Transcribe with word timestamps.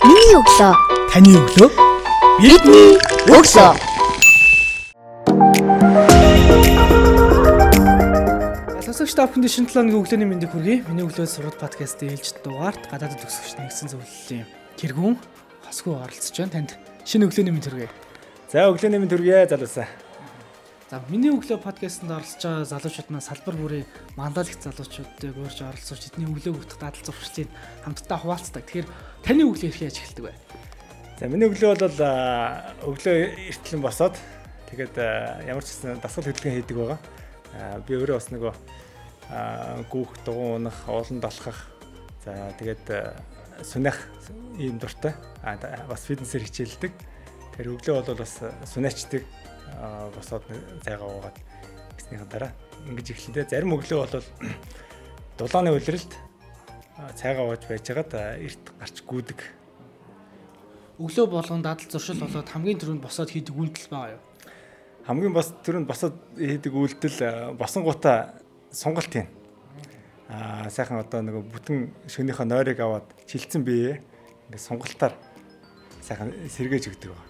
Миний 0.00 0.32
өглөө. 0.32 0.72
Таны 1.12 1.34
өглөө 1.36 1.68
Бидний 2.40 2.96
өглөө. 3.28 3.72
Сонсогч 8.80 9.12
та 9.12 9.28
бүхэнд 9.28 9.52
шинэ 9.52 9.68
7 9.68 9.92
өдрийн 9.92 10.00
өглөөний 10.00 10.28
мэндийг 10.30 10.56
хүргэе. 10.56 10.88
Миний 10.88 11.04
өглөө 11.04 11.28
сургууль 11.28 11.60
подкастын 11.60 12.16
ээлжид 12.16 12.40
дугаарт 12.40 12.88
гадаадд 12.88 13.20
төгсөгч 13.20 13.60
нэгсэн 13.60 13.92
зөвлөлийн 13.92 14.48
тэргүүн 14.80 15.20
хосгүй 15.68 15.92
оролцож 15.92 16.32
байна. 16.32 16.64
Танд 16.64 16.80
шинэ 17.04 17.28
өглөөний 17.28 17.52
мэнд 17.52 17.68
хүргэе. 17.68 17.92
За 18.48 18.72
өглөөний 18.72 19.04
мэнд 19.04 19.12
хүргэе 19.12 19.52
залуусаа. 19.52 19.88
За 20.88 21.04
миний 21.12 21.28
өглөө 21.28 21.60
подкастэнд 21.60 22.10
оролцож 22.10 22.40
байгаа 22.40 22.64
залуучууд 22.72 23.08
маань 23.12 23.28
салбар 23.28 23.54
бүрийн 23.54 23.86
мандалагч 24.16 24.64
залуучуудыг 24.64 25.36
уурж 25.38 25.60
оролцож 25.62 26.02
тэдний 26.02 26.26
өглөөг 26.26 26.66
утгах 26.66 26.90
дадал 26.90 27.04
зуршлыг 27.04 27.46
хамтдаа 27.86 28.18
хуваалцдаг. 28.18 28.66
Тэгэхээр 28.66 28.88
таны 29.24 29.46
өглөө 29.48 29.70
хэрхэн 29.70 29.88
яаж 29.88 29.98
эхэлдэг 30.00 30.24
вэ? 30.24 30.34
За 31.20 31.28
миний 31.28 31.48
өглөө 31.48 31.76
бол 31.76 31.98
өглөө 32.92 33.16
эртлэн 33.52 33.82
босоод 33.84 34.16
тэгээд 34.72 34.96
ямар 35.44 35.64
ч 35.64 35.76
гэсэн 35.76 36.00
дасгал 36.00 36.28
хөдөлгөөн 36.30 36.56
хийдэг 36.64 36.76
байгаа. 36.80 37.00
Би 37.84 37.92
өөрөө 37.98 38.16
бас 38.16 38.28
нөгөө 38.32 38.54
гүүх 39.92 40.10
дугуун 40.24 40.64
унах, 40.64 40.78
ууланд 40.88 41.24
алхах. 41.24 41.60
За 42.24 42.54
тэгээд 42.56 42.86
сүнэх 43.66 43.98
ийм 44.56 44.80
дуртай. 44.80 45.12
А 45.44 45.60
бас 45.84 46.08
фитнесээр 46.08 46.48
хичээлдэг. 46.48 46.92
Тэр 47.58 47.76
өглөө 47.76 48.00
бол 48.00 48.22
бас 48.24 48.40
сүнэчдэг 48.72 49.24
босоод 50.14 50.44
нэг 50.48 50.60
цайгаа 50.84 51.08
уугаад 51.08 51.36
гэснийхэн 51.96 52.28
дараа 52.30 52.52
ингэж 52.88 53.12
эхлэхдээ 53.12 53.46
зарим 53.50 53.76
өглөө 53.76 53.98
бол 54.08 54.24
дулааны 55.38 55.70
а, 55.70 55.78
цайгаа 57.16 57.48
ууж 57.48 57.62
байжгаад 57.68 58.12
эрт 58.44 58.64
гарч 58.80 58.96
гүдэг 59.06 59.40
Өглөө 61.00 61.26
болгон 61.32 61.62
дадал 61.64 61.88
зуршил 61.88 62.20
болоод 62.20 62.48
хамгийн 62.52 62.76
түрүүнд 62.76 63.00
босоод 63.00 63.32
хийдэг 63.32 63.56
үйлдэл 63.56 63.88
байгаа 63.88 64.20
юу? 64.20 64.22
хамгийн 65.08 65.32
бас 65.32 65.48
түрүүнд 65.64 65.88
босоод 65.88 66.16
хийдэг 66.36 66.76
үйлдэл 66.76 67.18
э, 67.24 67.30
босонгуудаа 67.56 68.36
сонголт 68.68 69.08
юм. 69.16 69.26
Аа 70.28 70.68
сайхан 70.68 71.00
одоо 71.00 71.24
нөгөө 71.24 71.42
бүтэн 71.50 71.78
шөнийхөө 72.04 72.46
нойрыг 72.46 72.84
аваад 72.84 73.08
чилцэн 73.24 73.64
бие 73.64 74.04
ингээд 74.52 74.60
сонголтоор 74.60 75.16
сайхан 76.04 76.36
сэргээж 76.52 76.92
өгдөг 76.92 77.16
ба. 77.16 77.24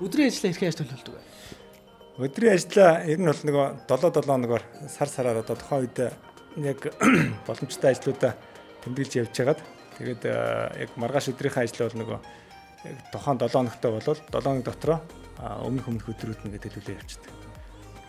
Өдрийн 0.00 0.32
ажлаа 0.32 0.48
хэрхэн 0.48 0.68
яаж 0.72 0.78
төлөвлөдөг 0.80 1.14
вэ? 1.14 1.22
Өдрийн 2.24 2.56
ажлаа 2.56 3.04
ер 3.04 3.20
нь 3.20 3.28
бол 3.28 3.44
нөгөө 3.46 3.66
7 3.84 4.10
7 4.16 4.32
хоногор 4.32 4.62
сар 4.88 5.12
сараар 5.12 5.44
одоо 5.44 5.54
тухайн 5.60 5.86
үед 5.86 6.16
яг 6.60 6.80
боломжтой 7.46 7.92
ажлуудаа 7.92 8.36
тэмдэглэж 8.84 9.12
явж 9.22 9.34
хагаад 9.36 9.60
тэгээд 9.96 10.22
яг 10.82 10.90
маргааш 10.96 11.32
өдрийнхөө 11.32 11.62
ажил 11.64 11.86
бол 11.86 12.00
нөгөө 12.02 12.18
тухайн 13.12 13.38
7 13.38 13.52
хоногтой 13.52 13.90
болол 13.92 14.18
7 14.18 14.42
хоног 14.42 14.64
дотроо 14.64 14.98
өмнөх 15.42 15.88
өмнөх 15.88 16.06
өдрүүд 16.12 16.40
нэгэ 16.44 16.58
төлөвлөө 16.62 16.98
явчихдаг. 16.98 17.34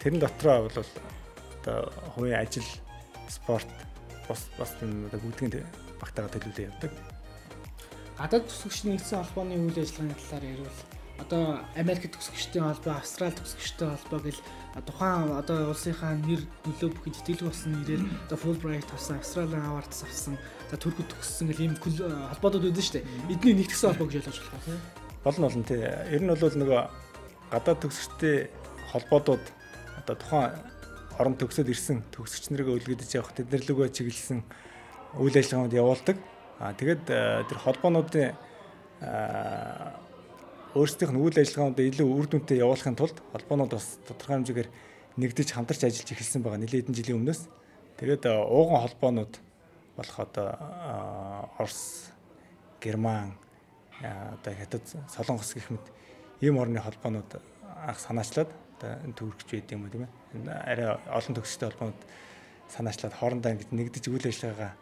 Тэрэн 0.01 0.19
дотроо 0.19 0.67
бол 0.67 0.77
одоо 1.63 1.79
хувийн 2.15 2.41
ажил, 2.41 2.67
спорт, 3.29 3.69
бас 4.27 4.71
юм 4.81 5.07
одоо 5.07 5.19
бүгдийн 5.23 5.63
багтаага 6.01 6.35
төлөвлөө 6.35 6.67
явдаг. 6.67 6.91
Гадаад 8.17 8.45
төгсөгчдийн 8.45 8.93
нэгдсэн 8.97 9.23
холбооны 9.23 9.55
үйл 9.57 9.79
ажиллагааны 9.79 10.15
талаар 10.19 10.45
ярил. 10.45 10.79
Одоо 11.21 11.59
Америк 11.77 12.09
төгсөгчдийн 12.09 12.65
холбоо, 12.65 12.97
Австрали 12.97 13.35
төгсөгчдийн 13.37 13.93
холбоо 13.93 14.19
гэл 14.25 14.41
а, 14.75 14.81
тухайн 14.81 15.31
одоо 15.37 15.69
улсынхаа 15.71 16.17
нэр 16.17 16.41
нөлөө 16.65 16.89
бүхий 16.89 17.13
тэтгэлэг 17.13 17.47
болсон 17.47 17.71
нэрээр 17.79 18.03
одоо 18.25 18.37
Fulbright 18.37 18.89
авсан, 18.91 19.21
Австралийн 19.21 19.61
авартс 19.61 20.03
авсан, 20.03 20.35
за 20.69 20.75
Туркид 20.77 21.07
төгссөн 21.13 21.47
гэл 21.53 21.63
ийм 21.69 21.75
көл- 21.77 22.01
холбоодод 22.33 22.65
үүдэн 22.65 22.83
штэ. 22.83 23.05
Эдний 23.29 23.53
нэгтгэсэн 23.61 23.93
холбоо 23.93 24.09
гэж 24.09 24.25
ойлгож 24.25 24.39
болох 24.41 24.65
тийм. 24.65 24.81
Болно 25.23 25.47
болно 25.47 25.63
тий. 25.63 25.79
Ер 26.11 26.21
нь 26.25 26.33
бол 26.33 26.57
нөгөө 26.59 26.81
гадаад 27.53 27.79
төгсөгчтэй 27.85 28.37
холбоодууд 28.91 29.45
одоо 30.01 30.15
тухайн 30.17 30.51
орон 31.21 31.37
төгсөд 31.37 31.69
ирсэн 31.69 32.01
төгсөгч 32.09 32.49
нарыг 32.49 32.73
үлгэдэж 32.73 33.21
явах 33.21 33.37
тэднэрлэгөө 33.37 33.87
чиглэсэн 33.93 34.41
үйл 35.21 35.37
ажиллагаанд 35.37 35.77
явуулдаг. 35.77 36.17
Аа 36.59 36.73
тэгээд 36.73 37.05
э, 37.07 37.45
тэр 37.45 37.59
холбоонуудын 37.61 38.33
аа 39.05 40.02
өөрсдийнх 40.73 41.13
нь 41.13 41.21
үйл 41.21 41.37
ажиллагаанд 41.37 41.79
илүү 41.79 42.07
үр 42.07 42.27
дүнтэй 42.27 42.61
явуулахын 42.61 42.97
тулд 42.97 43.17
холбоонууд 43.31 43.73
бас 43.73 43.97
тодорхой 44.05 44.41
хэмжээгээр 44.41 44.69
нэгдэж 45.21 45.49
хамтарч 45.53 45.81
ажиллаж 45.85 46.09
эхэлсэн 46.11 46.41
байгаа 46.41 46.61
нэлээд 46.61 46.89
хэдэн 46.89 46.97
жилийн 46.97 47.19
өмнөөс. 47.21 47.41
Тэгээд 48.01 48.23
э, 48.25 48.33
ууган 48.33 48.81
холбоонууд 48.81 49.33
болох 49.97 50.17
одоо 50.17 50.47
аа, 50.57 51.49
Орос, 51.61 52.09
Герман 52.81 53.37
Аа, 54.01 54.33
одоо 54.33 54.53
хятад 54.53 54.83
солонгос 55.15 55.53
гэх 55.53 55.69
мэт 55.69 55.85
ийм 56.41 56.57
орны 56.57 56.81
холбоонууд 56.81 57.39
анх 57.87 57.99
санаачлаад 58.03 58.49
одоо 58.81 59.13
төвөрч 59.15 59.47
байд 59.47 59.71
юм 59.71 59.85
уу 59.85 59.91
тийм 59.93 60.03
ээ. 60.03 60.49
Арай 60.49 60.97
олон 61.07 61.35
төгсөлтэй 61.37 61.69
холбоонууд 61.71 62.01
санаачлаад 62.67 63.15
хоорондоо 63.15 63.51
ингэж 63.55 63.69
нэгдэж 63.71 64.03
үйл 64.11 64.27
ажиллагаагаа 64.27 64.73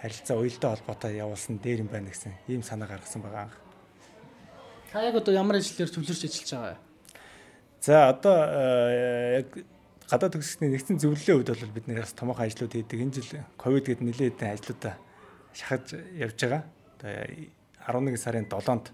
харилцаа 0.00 0.36
уялдаа 0.40 0.70
холбоотой 0.72 1.12
явуулсан 1.18 1.60
дээр 1.60 1.82
юм 1.84 1.90
байна 1.92 2.08
гэсэн 2.08 2.32
ийм 2.48 2.62
санаа 2.62 2.88
гаргасан 2.88 3.20
байгаа 3.20 3.52
анх. 3.52 3.56
Та 4.90 5.06
яг 5.06 5.14
одоо 5.14 5.30
ямар 5.30 5.62
ажлаар 5.62 5.86
төвлөрч 5.86 6.26
ажиллаж 6.26 6.50
байгаа 6.50 6.74
вэ? 6.74 6.78
За 7.78 8.10
одоо 8.10 8.36
э, 8.42 9.46
яг 9.46 9.48
гадаад 10.10 10.34
төгсөлтний 10.34 10.74
нэгдсэн 10.74 10.98
зөвлөлийн 10.98 11.38
үед 11.38 11.50
бол 11.54 11.74
бид 11.78 11.86
нэр 11.86 12.02
бас 12.02 12.10
томоохон 12.18 12.50
ажлууд 12.50 12.74
хийдэг. 12.74 12.98
Энэ 12.98 13.14
жил 13.14 13.46
ковид 13.54 13.86
гэдэг 13.86 14.02
нэлээд 14.02 14.34
хэдэн 14.34 14.50
ажлуудаа 14.50 14.94
шахаж 15.54 15.94
явж 15.94 16.38
байгаа. 16.42 16.62
Одоо 16.98 18.02
11 18.02 18.18
сарын 18.18 18.50
7-нд 18.50 18.90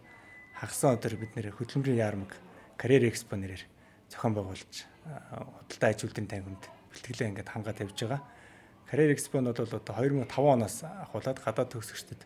хагасан 0.60 1.00
өдөр 1.00 1.16
бид 1.16 1.32
нэр 1.32 1.56
хөдөлмөрийн 1.56 1.96
яармаг 2.04 2.36
карьер 2.76 3.08
экспо 3.08 3.40
нэрээр 3.40 3.64
зохион 4.12 4.36
байгуулж 4.36 4.74
э, 4.76 5.16
худалдаа 5.64 5.90
аж 5.96 6.00
үйлдвэрийн 6.04 6.28
танхимд 6.28 6.64
бэлтгэлээ 6.92 7.28
ингээд 7.32 7.52
хангаад 7.56 7.80
явж 7.80 7.96
байгаа. 8.04 8.20
Карьер 8.84 9.16
экспо 9.16 9.40
нь 9.40 9.48
бол 9.48 9.56
одоо 9.56 9.80
2005 9.80 10.28
оноос 10.28 10.84
ахуулаад 10.84 11.40
гадаад 11.40 11.72
төгсөгчдөд 11.72 12.20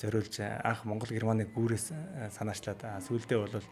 зориулж 0.00 0.40
анх 0.40 0.84
Монгол 0.84 1.10
Германы 1.10 1.48
гүүрээс 1.50 1.86
э, 1.92 2.30
санаачлаад 2.32 3.02
сүүлдээ 3.04 3.38
бол 3.38 3.64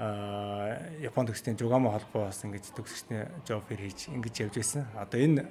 а 0.00 0.80
Японд 1.04 1.28
төгсдийн 1.28 1.60
Жугама 1.60 1.92
холбоос 1.92 2.40
ингэж 2.48 2.72
төгсөгчний 2.72 3.26
job 3.44 3.64
fair 3.68 3.80
хийж 3.84 4.08
ингэж 4.08 4.48
явж 4.48 4.54
байсан. 4.56 4.88
Одоо 4.96 5.20
энэ 5.20 5.44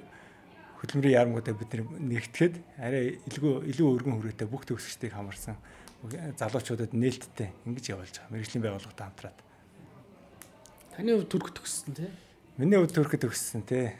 хөдөлмөрийн 0.82 1.16
яармуудаа 1.22 1.54
бид 1.54 1.70
нэгтгэхэд 1.78 2.54
арай 2.82 3.20
илүү 3.30 3.70
илүү 3.70 3.88
өргөн 3.94 4.18
хүрээтэй 4.18 4.48
бүх 4.50 4.66
төгсөгчдийг 4.66 5.14
хамарсан 5.14 5.54
залуучуудад 6.34 6.96
нээлттэй 6.96 7.52
ингэж 7.68 7.94
явуулж 7.94 8.14
байгаа. 8.16 8.32
Мэргэжлийн 8.34 8.64
байгууллагатай 8.64 9.06
хамтраад. 9.06 9.38
Таны 10.96 11.14
хувьд 11.14 11.30
Турк 11.30 11.54
төгссөн 11.54 11.94
тий? 11.94 12.10
Миний 12.56 12.80
хувьд 12.80 12.96
төрөхөд 12.96 13.22
төгссөн 13.28 13.62
те. 13.68 13.94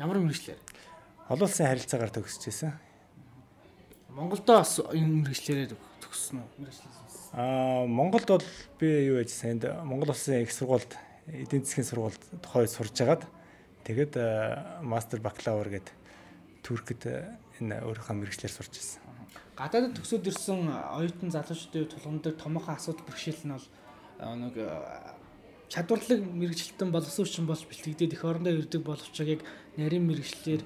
Ямар 0.00 0.18
мэрэгчлэр? 0.18 0.58
Олон 1.28 1.44
улсын 1.44 1.68
харилцаагаар 1.68 2.10
төгсөжсэн. 2.16 2.87
Монголдоо 4.08 4.64
бас 4.64 4.80
энэ 4.80 5.28
мэрэгчлэрээр 5.28 5.76
төгссөн 6.00 6.40
үү? 6.40 6.48
Мэрэгчлээс. 6.64 7.36
Аа 7.36 7.84
Монголд 7.84 8.28
бол 8.28 8.46
би 8.80 8.88
юу 9.04 9.20
яаж 9.20 9.30
санд 9.36 9.68
Монгол 9.84 10.16
улсын 10.16 10.40
их 10.40 10.52
сургуульд 10.52 10.96
эдийн 11.28 11.60
засгийн 11.60 11.84
сургуульд 11.84 12.22
тухай 12.40 12.64
сурж 12.64 12.96
агаад 13.04 13.28
тэгээд 13.84 14.16
аа, 14.16 14.80
мастер 14.80 15.20
бакалавр 15.20 15.68
гээд 15.68 15.88
Туркид 16.64 17.04
аа, 17.04 17.36
энэ 17.60 17.84
өөрийнхөө 17.84 18.16
мэрэгчлэр 18.16 18.48
сурч 18.48 18.80
ирсэн. 18.80 19.04
Гадаадд 19.60 20.00
төгсөөд 20.00 20.24
ирсэн 20.24 20.72
оюутан 20.72 21.28
залуучдын 21.28 21.92
тулгамдаг 21.92 22.40
томоохон 22.40 22.80
асуудал 22.80 23.04
бэрхшээл 23.04 23.44
нь 23.44 23.52
бол 23.52 23.66
а, 24.24 24.32
нэг 24.32 24.54
а, 24.56 25.12
чадварлаг 25.68 26.24
мэрэгчлэлтэн 26.24 26.88
боловсруучсан 26.88 27.44
болж 27.44 27.68
бэлтгэгдээд 27.68 28.16
эх 28.16 28.24
орондоо 28.24 28.56
ирдэг 28.56 28.80
боловч 28.80 29.12
яг 29.20 29.44
нарийн 29.76 30.08
мэрэгчлэр 30.08 30.64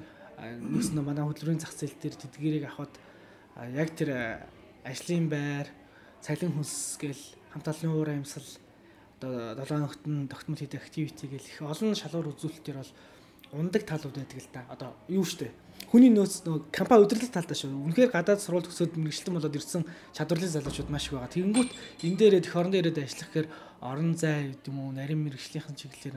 нэгс 0.62 0.94
нэ 0.94 1.02
манай 1.02 1.26
хөдөлмөрийн 1.26 1.58
зах 1.58 1.74
зээл 1.74 1.98
дээр 1.98 2.16
тэдгэрийг 2.20 2.70
авахд 2.70 2.94
яг 3.56 3.90
тэр 3.96 4.10
а, 4.12 4.46
ажлын 4.84 5.28
байр, 5.28 5.68
цалин 6.20 6.52
хүнс 6.52 6.96
гэл 7.00 7.22
хамт 7.52 7.68
олонний 7.68 7.92
уур 7.92 8.10
амьсгал 8.10 8.48
одоо 9.20 9.54
долоон 9.54 9.82
ногтон 9.86 10.28
тогтмол 10.28 10.58
хийдэг 10.58 10.82
активити 10.82 11.26
гэл 11.26 11.46
их 11.46 11.62
олон 11.62 11.94
шалгуур 11.94 12.32
үзүүлэлтээр 12.32 12.78
бол 12.80 12.92
ундаг 13.52 13.84
талууд 13.84 14.16
байдаг 14.16 14.40
л 14.40 14.48
да. 14.52 14.64
Одоо 14.72 14.96
юу 15.08 15.24
штэ. 15.24 15.52
Хүний 15.92 16.08
нөөц 16.08 16.48
нөгөө 16.48 16.72
компани 16.72 17.04
удирдах 17.04 17.30
талдаа 17.30 17.52
шүү. 17.52 17.68
Үнэхээр 17.68 18.10
гадаад 18.16 18.40
сурвалж 18.40 18.72
төгсөөд 18.72 18.96
мэрэгчлэн 18.96 19.36
болоод 19.36 19.58
ирсэн 19.60 19.84
чадварлын 20.16 20.54
залуучууд 20.56 20.88
маш 20.88 21.12
их 21.12 21.20
байгаа. 21.20 21.34
Тэгэнгүүт 21.36 21.70
энэ 22.00 22.16
дээр 22.16 22.34
эх 22.40 22.56
орон 22.56 22.72
дээр 22.72 22.96
ажиллах 22.96 23.28
гэхээр 23.28 23.48
орон 23.84 24.16
зай 24.16 24.56
гэдэг 24.56 24.72
юм 24.72 24.78
уу, 24.80 24.96
нарийн 24.96 25.20
мэрэгжлийн 25.20 25.76
чиглэлээр 25.76 26.16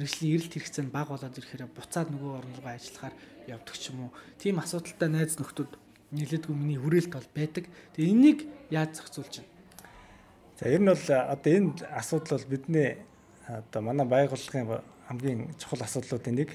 мэрэгжлийн 0.00 0.32
эрэлт 0.32 0.52
хэрэгцээ 0.56 0.84
нь 0.88 0.94
бага 0.94 1.12
болоод 1.12 1.36
ирэхээр 1.36 1.68
буцаад 1.76 2.08
нөгөө 2.08 2.32
орн 2.40 2.52
руу 2.56 2.68
ажиллахаар 2.72 3.14
явдаг 3.52 3.76
ч 3.76 3.92
юм 3.92 4.08
уу. 4.08 4.10
Тийм 4.40 4.56
асуудалтай 4.56 5.08
найз 5.12 5.36
нөхдүүд 5.36 5.70
нэлээдгүй 6.12 6.54
миний 6.54 6.78
хүрээлт 6.78 7.12
бол 7.14 7.28
байдаг. 7.34 7.64
Тэгээ 7.96 8.12
энийг 8.12 8.38
яаж 8.70 9.00
зохицуулж 9.00 9.42
байна? 9.42 9.50
За 10.58 10.68
ер 10.68 10.80
нь 10.80 10.90
бол 10.90 11.06
одоо 11.10 11.52
энэ 11.52 11.72
асуудал 11.90 12.38
бол 12.38 12.50
бидний 12.50 12.88
одоо 13.46 13.80
манай 13.82 14.06
байгууллагын 14.06 14.82
хамгийн 15.08 15.54
чухал 15.58 15.82
асуудлуудын 15.82 16.34
нэг. 16.34 16.50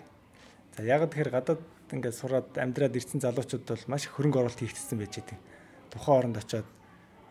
За 0.75 0.83
яг 0.83 1.05
тэгэхээр 1.07 1.31
гадаад 1.31 1.61
ингээд 1.91 2.15
сураад 2.15 2.49
амьдраад 2.55 2.95
ирсэн 2.95 3.19
залуучууд 3.19 3.67
бол 3.67 3.85
маш 3.87 4.07
хөрөнгө 4.07 4.39
оруулалт 4.39 4.59
хийгдсэн 4.63 4.97
байж 4.97 5.19
байгаа. 5.19 5.39
тухайн 5.91 6.17
оронд 6.17 6.37
очиод 6.39 6.67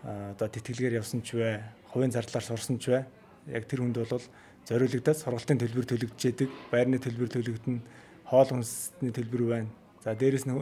одоо 0.05 0.49
тэтгэлгээр 0.49 1.01
явсан 1.01 1.25
ч 1.25 1.37
вэ, 1.37 1.65
хувийн 1.93 2.13
зарлаар 2.13 2.45
сурсан 2.45 2.77
ч 2.79 2.93
вэ. 2.93 3.05
Яг 3.49 3.65
тэр 3.65 3.81
хүнд 3.81 3.97
бол 3.97 4.25
зориулагдаад 4.69 5.17
сургалтын 5.17 5.61
төлбөр 5.61 5.87
төлөгдөж 5.89 6.23
яадаг, 6.29 6.51
байрны 6.71 7.01
төлбөр 7.01 7.29
төлөгдөн, 7.33 7.81
хоол 8.29 8.49
хүнсний 8.53 9.13
төлбөр 9.13 9.43
байна. 9.49 9.73
За 10.05 10.13
дээрэс 10.13 10.45
нь 10.45 10.57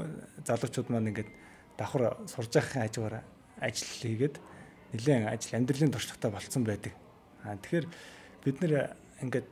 залуучууд 0.46 0.88
маань 0.90 1.10
ингээд 1.10 1.30
давхар 1.78 2.18
сурж 2.26 2.50
байхын 2.52 2.82
хажуугаар 2.82 3.22
ажил 3.62 3.88
хийгээд 4.02 4.36
нэлээд 4.92 5.30
ажил 5.30 5.56
амьдралын 5.58 5.94
туршлагатай 5.94 6.30
болцсон 6.30 6.64
байдаг. 6.66 6.92
Аа 7.46 7.56
тэгэхээр 7.56 7.86
бид 8.44 8.56
нэр 8.60 8.72
ингээд 9.22 9.48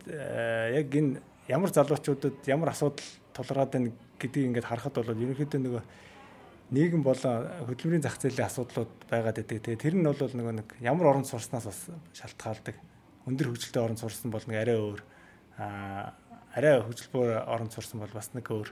яг 0.75 0.89
энэ 0.91 1.21
ямар 1.49 1.71
залуучуудад 1.71 2.43
ямар 2.47 2.71
асуудал 2.75 3.07
тулгараад 3.35 3.71
байна 3.71 3.91
гэдгийг 4.19 4.47
ингээд 4.51 4.67
харахад 4.67 4.95
бол 4.99 5.15
ерөнхийдөө 5.15 5.61
нөгөө 5.63 5.83
нийгэм 6.75 7.03
болон 7.07 7.47
хөдөлмөрийн 7.71 8.03
зах 8.03 8.19
зээлийн 8.19 8.51
асуудлууд 8.51 8.93
байгаад 9.07 9.39
байдаг. 9.39 9.63
Тэгээ 9.63 9.83
тэр 9.87 9.95
нь 9.95 10.07
бол 10.07 10.19
нөгөө 10.19 10.55
нэг 10.59 10.69
ямар 10.83 11.15
оронд 11.15 11.31
сурснаас 11.31 11.67
бас 11.71 11.81
шалтгаалдаг. 12.11 12.75
Өндөр 13.27 13.55
хөгжилтэй 13.55 13.83
оронд 13.83 14.03
сурсан 14.03 14.35
бол 14.35 14.43
нэг 14.51 14.59
арай 14.59 14.75
өөр 14.75 15.01
аа 15.63 16.19
арай 16.59 16.83
хөгжил 16.83 17.11
бүр 17.15 17.39
оронд 17.39 17.71
сурсан 17.71 18.03
бол 18.03 18.11
бас 18.11 18.35
нэг 18.35 18.51
өөр. 18.51 18.71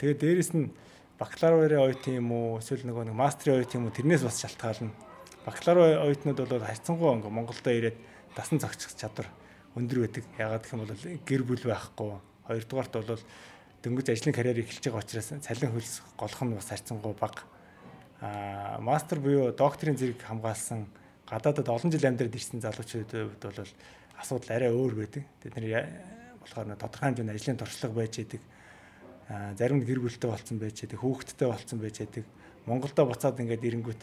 Тэгээ 0.00 0.16
дээрэс 0.16 0.52
нь 0.56 0.72
бакалаврын 1.18 1.78
оюут 1.78 2.06
юм 2.10 2.32
уу 2.32 2.58
эсвэл 2.58 2.86
нөгөө 2.88 3.10
нэг 3.10 3.16
мастрын 3.16 3.62
оюут 3.62 3.74
юм 3.74 3.86
уу 3.86 3.94
тэрнээс 3.94 4.26
бас 4.26 4.40
шалтгаална. 4.42 4.90
Бакалаврын 5.46 6.02
оюутнууд 6.02 6.38
бол 6.42 6.66
хайцсангуй 6.66 7.10
ингээ 7.14 7.30
Монголдо 7.30 7.70
ирээд 7.70 7.98
дасан 8.34 8.58
зохичих 8.58 8.96
чадвар 8.98 9.30
өндөр 9.78 10.06
байдаг. 10.06 10.24
Ягаад 10.38 10.62
гэх 10.66 10.74
юм 10.74 10.82
бол 10.82 10.94
гэр 10.94 11.42
бүл 11.46 11.62
байхгүй. 11.62 12.18
Хоёрдугаарт 12.50 12.94
бол 12.98 13.22
дөнгөж 13.84 14.06
ажлын 14.10 14.34
карьер 14.34 14.58
эхэлж 14.58 14.84
байгаа 14.90 15.02
учраас 15.04 15.28
цалин 15.38 15.70
хөлс 15.70 16.02
голох 16.18 16.40
нь 16.42 16.56
бас 16.56 16.68
харьцангуй 16.70 17.14
бага. 17.14 17.46
Аа 18.20 18.78
мастер 18.80 19.20
буюу 19.20 19.52
докторийн 19.52 19.98
зэрэг 19.98 20.22
хамгаалсан 20.24 20.88
гадаадад 21.28 21.68
олон 21.68 21.90
жил 21.92 22.06
амьдраад 22.08 22.34
ирсэн 22.34 22.64
залуучуудын 22.64 23.28
хувьд 23.28 23.44
бол 23.44 23.70
асуудал 24.18 24.56
арай 24.56 24.70
өөр 24.72 24.94
байдаг. 24.94 25.24
Тэд 25.42 25.56
нэр 25.56 25.86
болохоор 26.40 26.76
тодорхой 26.76 27.08
хэмжээний 27.12 27.34
ажлын 27.34 27.60
туршлага 27.60 27.94
байж 27.94 28.18
идэг. 28.18 28.40
Зарим 29.28 29.80
нь 29.80 29.86
гэр 29.88 30.00
бүлтэй 30.04 30.30
болсон 30.30 30.58
байж 30.60 30.84
идэг, 30.84 31.00
хүүхэдтэй 31.00 31.48
болсон 31.48 31.78
байж 31.80 32.00
идэг. 32.04 32.24
Монголдо 32.66 33.06
буцаад 33.08 33.40
ингээд 33.40 33.64
ирэнгүүт 33.64 34.02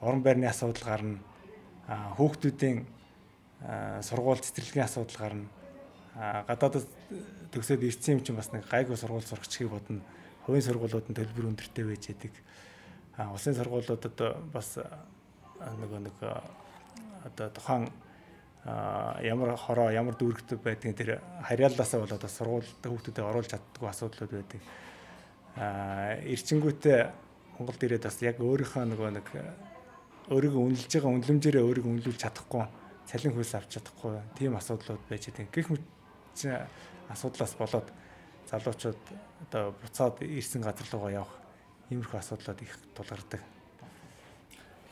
орон 0.00 0.22
байрны 0.24 0.48
асуудал 0.48 0.84
гарна. 0.84 1.18
Хүүхдүүдийн 2.16 2.86
сургууль 4.00 4.40
цэцэрлэгийн 4.40 4.88
асуудал 4.88 5.20
гарна 5.20 5.48
гадаадд 6.14 6.86
төгсөөд 7.50 7.82
ирсэн 7.82 8.18
юм 8.18 8.22
чинь 8.22 8.38
бас 8.38 8.52
нэг 8.54 8.66
гайгүй 8.70 8.94
сургууль 8.94 9.26
сурахчгийг 9.26 9.70
бодно. 9.70 10.00
Хувийн 10.46 10.62
сургуулиуд 10.62 11.10
нь 11.10 11.16
төлбөр 11.18 11.50
өндөртэй 11.50 11.84
байж 11.84 12.06
яадаг. 12.06 12.34
А 13.18 13.34
улсын 13.34 13.58
сургуулиудад 13.58 14.14
бас 14.54 14.78
нөгөө 15.58 16.00
нэг 16.06 16.16
одоо 16.22 17.50
тухайн 17.50 17.90
ямар 18.64 19.56
хороо 19.60 19.92
ямар 19.92 20.16
дүүрэгтэй 20.16 20.56
байдгийг 20.56 20.96
тэр 20.96 21.10
харьяаллаасаа 21.44 22.00
болоод 22.00 22.22
бас 22.24 22.36
сургуультай 22.40 22.88
хүүхдүүдэд 22.88 23.28
оруулж 23.28 23.50
чаддгүй 23.52 23.88
асуудлууд 23.92 24.32
байдаг. 24.32 24.60
А 25.60 26.16
эрчингүүтээ 26.24 26.98
Монголд 27.60 27.84
ирээд 27.84 28.08
бас 28.08 28.18
яг 28.24 28.40
өөрийнхөө 28.40 28.84
нөгөө 28.88 29.10
нэг 29.20 29.28
өөрийгөө 30.32 30.62
үнэлж 30.64 30.90
байгаа 30.96 31.12
үнэлэмжээрээ 31.12 31.64
өөрийгөө 31.68 31.92
үнэлүүлж 31.92 32.20
чадахгүй 32.24 32.64
цалин 33.04 33.34
хөлс 33.36 33.52
авч 33.52 33.70
чадахгүй 33.76 34.16
тийм 34.32 34.56
асуудлууд 34.56 35.02
байж 35.12 35.28
байгаа. 35.28 35.52
Гэх 35.52 35.68
мэт 35.68 35.84
асуудлаас 37.12 37.54
болоод 37.60 37.88
залуучууд 38.48 39.02
одоо 39.44 39.76
буцаад 39.76 40.24
ирсэн 40.24 40.64
газар 40.64 40.88
руугаа 40.88 41.12
явах 41.20 41.36
иймэрхүү 41.92 42.18
асуудлууд 42.18 42.64
их 42.64 42.72
тулгардаг. 42.96 43.53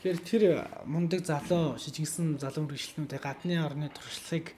Тэгэхээр 0.03 0.27
тэр 0.27 0.43
мундаг 0.83 1.23
залуу 1.23 1.79
шижигсэн 1.79 2.35
залуу 2.35 2.67
мэрэгчлэнүүдийн 2.67 3.23
гадны 3.23 3.55
орны 3.55 3.87
туршлагыг 3.87 4.51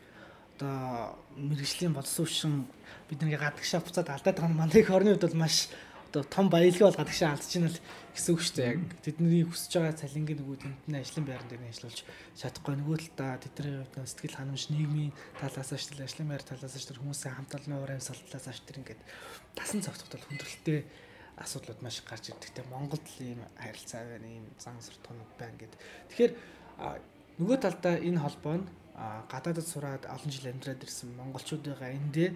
одоо 0.57 1.21
мэрэгжлийн 1.37 1.93
боловсруушин 1.93 2.65
бидний 3.05 3.37
гадагшаа 3.37 3.85
буцаад 3.85 4.09
алдаад 4.09 4.41
байгаа 4.41 4.57
манай 4.57 4.81
их 4.81 4.89
орны 4.89 5.13
хувьд 5.13 5.29
бол 5.29 5.45
маш 5.45 5.69
одоо 6.09 6.25
том 6.25 6.49
баялаг 6.49 6.81
бол 6.81 6.97
гадагшаа 6.97 7.37
алдчихна 7.37 7.69
л 7.69 7.77
гэсэн 8.17 8.33
үг 8.33 8.41
шүү 8.41 8.55
дээ. 8.57 8.73
Яг 8.73 8.81
тэдний 9.05 9.45
хүсэж 9.45 9.71
байгаа 9.77 10.01
цалингийн 10.01 10.39
нөгөө 10.41 10.57
тэмтэн 10.65 10.97
ажлын 10.97 11.25
байран 11.29 11.49
дээр 11.53 11.69
ажиллуулж 11.69 11.99
чадахгүй 12.41 12.75
нөгөө 12.81 12.97
талдаа 13.13 13.37
тэдний 13.37 13.85
хувьд 13.85 14.01
сэтгэл 14.01 14.37
ханамж 14.41 14.63
нийгмийн 14.73 15.13
талаас 15.37 15.69
нь 15.69 15.77
ажил 15.77 16.01
ажлын 16.01 16.29
байр 16.33 16.41
талаас 16.41 16.73
нь 16.73 16.89
хүмүүсийн 16.89 17.35
хамт 17.37 17.53
олонны 17.53 17.77
уран 17.85 18.01
салтлаас 18.01 18.49
аж 18.49 18.65
тэр 18.65 18.81
ингээд 18.81 19.01
тасан 19.53 19.85
цогцоход 19.85 20.17
бол 20.17 20.25
хүндрэлтэй 20.25 20.79
асуудлууд 21.37 21.81
маш 21.83 21.99
гарч 22.07 22.31
ирдэг. 22.31 22.51
Тэ 22.55 22.63
Монголд 22.71 23.03
ийм 23.19 23.43
харилцаа 23.59 24.03
байна, 24.07 24.27
ийм 24.27 24.45
зан 24.59 24.79
суртахуунууд 24.79 25.33
байна 25.39 25.57
гэд. 25.59 25.73
Тэгэхээр 26.09 26.33
нөгөө 27.39 27.57
талдаа 27.59 27.95
энэ 27.99 28.23
холбоо 28.23 28.55
нь 28.63 28.67
гадаадд 29.27 29.67
сураад 29.67 30.03
олон 30.07 30.31
жил 30.31 30.47
амьдраад 30.47 30.83
ирсэн 30.83 31.11
монголчуудыгаа 31.19 31.91
эндээ 31.91 32.31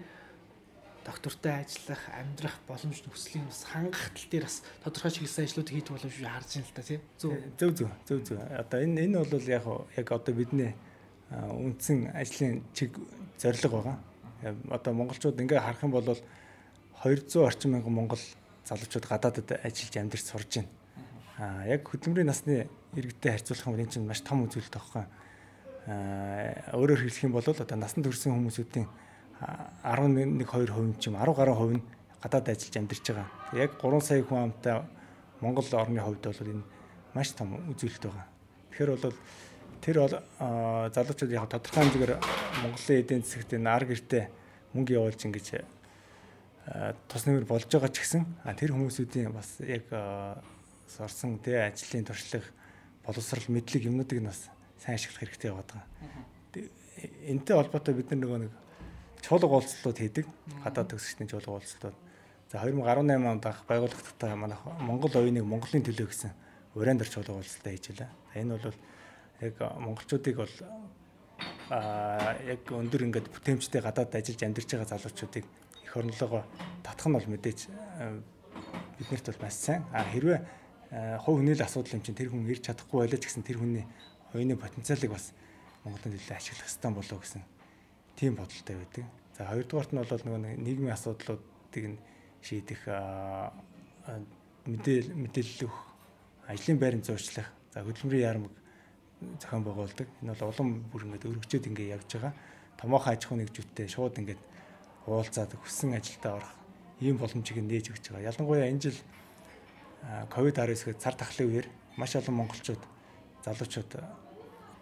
доктортой 1.04 1.64
ажиллах, 1.64 2.02
амьдрах 2.12 2.56
боломж 2.68 3.00
нөхцөлийн 3.08 3.48
бас 3.48 3.64
хангах 3.64 4.12
тал 4.12 4.28
дээр 4.28 4.44
бас 4.44 4.60
тодорхой 4.84 5.10
чиглэсэн 5.16 5.44
ажлууд 5.48 5.70
хийдэг 5.72 5.92
боломж 5.96 6.16
харж 6.20 6.50
байна 6.52 6.68
л 6.68 6.76
та 6.76 6.82
тийм. 6.84 7.00
Зөв 7.16 7.32
зөв 7.56 7.70
зөв 7.72 7.90
зөв 8.04 8.18
зөв. 8.28 8.38
Одоо 8.52 8.78
энэ 8.84 9.08
энэ 9.08 9.24
бол 9.24 9.46
яг 9.48 9.64
яг 9.96 10.08
одоо 10.12 10.34
бидний 10.36 10.76
үндсэн 11.32 12.12
ажлын 12.12 12.60
чиг 12.76 12.92
зорилго 13.40 13.80
байгаа. 13.80 13.96
Одоо 14.68 14.92
монголчууд 14.92 15.40
ингээ 15.40 15.64
харах 15.64 15.82
юм 15.88 15.96
бол 15.96 16.04
200 17.00 17.40
орчим 17.40 17.72
мянган 17.72 17.96
монгол 17.96 18.20
залуучууд 18.70 19.06
гадаадад 19.10 19.48
ажиллаж 19.66 19.94
амьдарч 19.98 20.24
сурж 20.30 20.62
байна. 20.62 20.70
Аа 21.42 21.66
яг 21.66 21.82
хөдөлмөрийн 21.90 22.30
насны 22.30 22.70
иргэдтэй 22.94 23.34
харьцуулах 23.34 23.66
юм 23.66 23.74
бол 23.74 23.82
энэ 23.82 23.90
чинь 23.90 24.06
маш 24.06 24.22
том 24.22 24.46
үзүүлэлт 24.46 24.74
байхгүй. 24.78 25.04
Аа 25.90 26.78
өөрөөр 26.78 27.02
хэлэх 27.02 27.26
юм 27.26 27.34
бол 27.34 27.42
одоо 27.42 27.66
насанд 27.74 28.06
хүрсэн 28.06 28.30
хүмүүсүүдийн 28.30 28.86
11 29.82 30.38
2% 30.46 31.02
ч 31.02 31.10
юм 31.10 31.18
10 31.18 31.34
гаруй 31.34 31.56
хувь 31.58 31.74
нь 31.80 31.86
гадаад 32.22 32.46
ажиллаж 32.54 32.76
амьдарч 32.78 33.06
байгаа. 33.10 33.28
Яг 33.58 33.70
3 33.82 34.00
сая 34.06 34.22
хүн 34.22 34.52
амтай 34.54 34.84
Монгол 35.40 35.66
орны 35.74 36.00
хувьд 36.00 36.22
бол 36.22 36.52
энэ 36.54 36.64
маш 37.14 37.34
том 37.34 37.58
үзүүлэлт 37.74 38.04
байгаа. 38.06 38.26
Тэгэхээр 38.70 38.90
бол 38.94 39.16
тэр 39.80 39.96
бол 40.04 40.14
залуучууд 40.94 41.32
яг 41.32 41.48
тодорхой 41.48 41.82
хэмжээгээр 41.82 42.12
Монголын 42.62 43.00
эдийн 43.00 43.22
засагт 43.24 43.56
энэ 43.56 43.72
ар 43.72 43.84
гэртээ 43.88 44.24
мөнгө 44.76 44.94
явуулж 44.94 45.20
ингэж 45.24 45.46
тус 47.10 47.26
нэмэр 47.26 47.46
болж 47.50 47.66
байгаа 47.66 47.90
ч 47.90 47.98
гэсэн 48.06 48.22
тэр 48.54 48.70
хүмүүсүүдийн 48.74 49.34
бас 49.34 49.58
яг 49.66 49.90
сорсон 50.86 51.42
тэ 51.42 51.66
ажлын 51.66 52.06
туршлага 52.06 52.46
боловсрал 53.02 53.46
мэдлэг 53.50 53.90
юмнуудыг 53.90 54.22
бас 54.22 54.46
сайн 54.78 54.94
ашиглах 54.94 55.26
хэрэгтэй 55.26 55.50
яваад 55.50 55.66
байгаа. 55.66 55.88
Энтэй 57.26 57.54
холбоотой 57.56 57.94
бид 57.94 58.10
нар 58.14 58.20
нөгөө 58.22 58.38
нэг 58.46 58.52
чуулга 59.26 59.58
уулзалтууд 59.58 59.98
хийдэг. 59.98 60.26
Гадаад 60.62 60.90
төгсөгчдийн 60.94 61.30
чуулга 61.30 61.58
уулзалтууд. 61.58 61.96
За 62.50 62.62
2018 62.62 63.26
онд 63.26 63.44
анх 63.46 63.60
байгуулагдахтаа 63.66 64.36
манай 64.36 64.58
Монгол 64.78 65.14
оюуныг 65.14 65.44
Монголын 65.46 65.86
төлөө 65.86 66.06
гэсэн 66.06 66.30
уран 66.74 66.98
дөр 66.98 67.08
чуулга 67.10 67.34
уулзалтаа 67.34 67.72
хийжээ. 67.72 68.10
Энэ 68.38 68.58
бол 68.58 68.78
яг 69.40 69.54
монголчуудыг 69.58 70.36
бол 70.36 70.54
а 71.70 72.36
яг 72.44 72.66
өндөр 72.66 73.06
ингээд 73.06 73.30
бүтээмжтэй 73.30 73.80
гадаад 73.80 74.14
ажиллаж 74.14 74.42
амьдарч 74.42 74.68
байгаа 74.70 74.90
залуучуудыг 74.98 75.44
эх 75.90 75.96
орлогоо 75.98 76.46
татах 76.86 77.06
нь 77.10 77.16
бол 77.18 77.26
мэдээж 77.26 77.66
биднэрт 78.98 79.26
бол 79.26 79.42
маш 79.42 79.54
сайн. 79.58 79.82
А 79.90 80.06
хэрвээ 80.06 80.38
хувь 81.18 81.42
хүний 81.42 81.58
л 81.58 81.66
асуудал 81.66 81.98
юм 81.98 82.02
чинь 82.06 82.14
тэр 82.14 82.30
хүн 82.30 82.46
ирж 82.46 82.70
чадахгүй 82.70 83.02
байлаа 83.02 83.18
ч 83.18 83.26
гэсэн 83.26 83.42
тэр 83.42 83.58
хүний 83.58 83.84
оюуны 84.30 84.54
потенциалыг 84.54 85.10
бас 85.10 85.34
Монголын 85.82 86.14
төлөө 86.14 86.36
ашиглах 86.38 86.70
хэрэгтэй 86.70 86.92
болоо 86.94 87.18
гэсэн 87.18 87.42
тийм 88.14 88.38
бодолтой 88.38 88.76
байдаг. 88.78 89.04
За 89.34 89.50
хоёрдугаарт 89.50 89.90
нь 89.90 89.98
бол 89.98 90.06
нөгөө 90.06 90.40
нийгмийн 90.62 90.94
асуудлуудыг 90.94 91.84
нь 91.90 91.98
шийдэх 92.44 92.86
мэдээлэл 94.66 95.16
мэдээлэл 95.16 95.64
өгөх, 95.66 95.80
ажлын 96.46 96.78
байранд 96.78 97.06
зурчлах, 97.08 97.48
за 97.72 97.80
хөдөлмөрийн 97.80 98.26
яармаг 98.28 98.54
зохион 99.40 99.64
байгуулдаг. 99.64 100.08
Энэ 100.20 100.36
бол 100.36 100.52
улам 100.52 100.68
бүр 100.92 101.02
ингээд 101.08 101.28
өргөжөөд 101.32 101.68
ингээд 101.68 101.92
явж 101.96 102.08
байгаа. 102.12 102.32
Томоохон 102.76 103.12
аж 103.12 103.24
ахуйн 103.24 103.40
нэгжүүдтэй 103.40 103.88
шууд 103.88 104.20
ингээд 104.20 104.40
уулзаад 105.10 105.52
хүссэн 105.58 105.98
ажилдаа 105.98 106.38
орох 106.38 106.52
ийм 107.00 107.16
боломжийг 107.18 107.58
нээж 107.58 107.90
өгч 107.90 108.04
байгаа. 108.14 108.30
Ялангуяа 108.30 108.70
энэ 108.70 108.82
жил 108.84 108.98
ковид-19-г 110.30 111.00
цар 111.02 111.14
тахлын 111.18 111.48
үеэр 111.50 111.66
маш 111.96 112.14
олон 112.16 112.46
монголчууд 112.46 112.82
залуучууд 113.44 113.92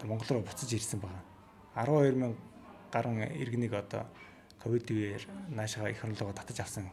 Монгол 0.03 0.29
руу 0.29 0.43
буцаж 0.43 0.71
ирсэн 0.71 0.99
байгаа. 0.99 1.23
12 1.75 2.15
мянга 2.15 2.39
гарan 2.91 3.23
иргэнийг 3.23 3.73
одоо 3.73 4.07
ковид 4.63 4.87
үеэр 4.91 5.23
наашаа 5.49 5.89
их 5.89 6.03
орлогоо 6.03 6.33
татаж 6.33 6.59
авсан 6.59 6.91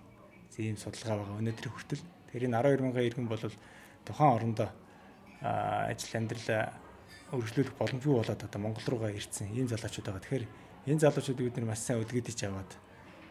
ийм 0.59 0.77
судалгаа 0.77 1.23
байгаа. 1.23 1.39
Өнөөдрийн 1.39 1.75
хүртэл 1.75 2.03
тэр 2.33 2.47
энэ 2.47 2.59
12 2.63 2.83
мянган 2.83 3.07
иргэн 3.07 3.29
бол 3.29 3.43
тухайн 4.07 4.35
орондоо 4.35 4.69
ажил 5.43 6.19
амьдралаа 6.19 6.73
өргөжлүүлэх 7.35 7.75
боломжгүй 7.79 8.15
болоод 8.15 8.43
одоо 8.43 8.61
Монгол 8.61 8.87
руугаа 8.87 9.11
ирсэн 9.11 9.51
ийм 9.55 9.67
залуучууд 9.69 10.07
байгаа. 10.07 10.23
Тэгэхээр 10.23 10.47
энэ 10.87 11.03
залуучуудыг 11.03 11.47
бид 11.47 11.57
нар 11.59 11.67
маш 11.75 11.83
сайн 11.83 12.03
өдгөдөж 12.03 12.39
аваад 12.47 12.71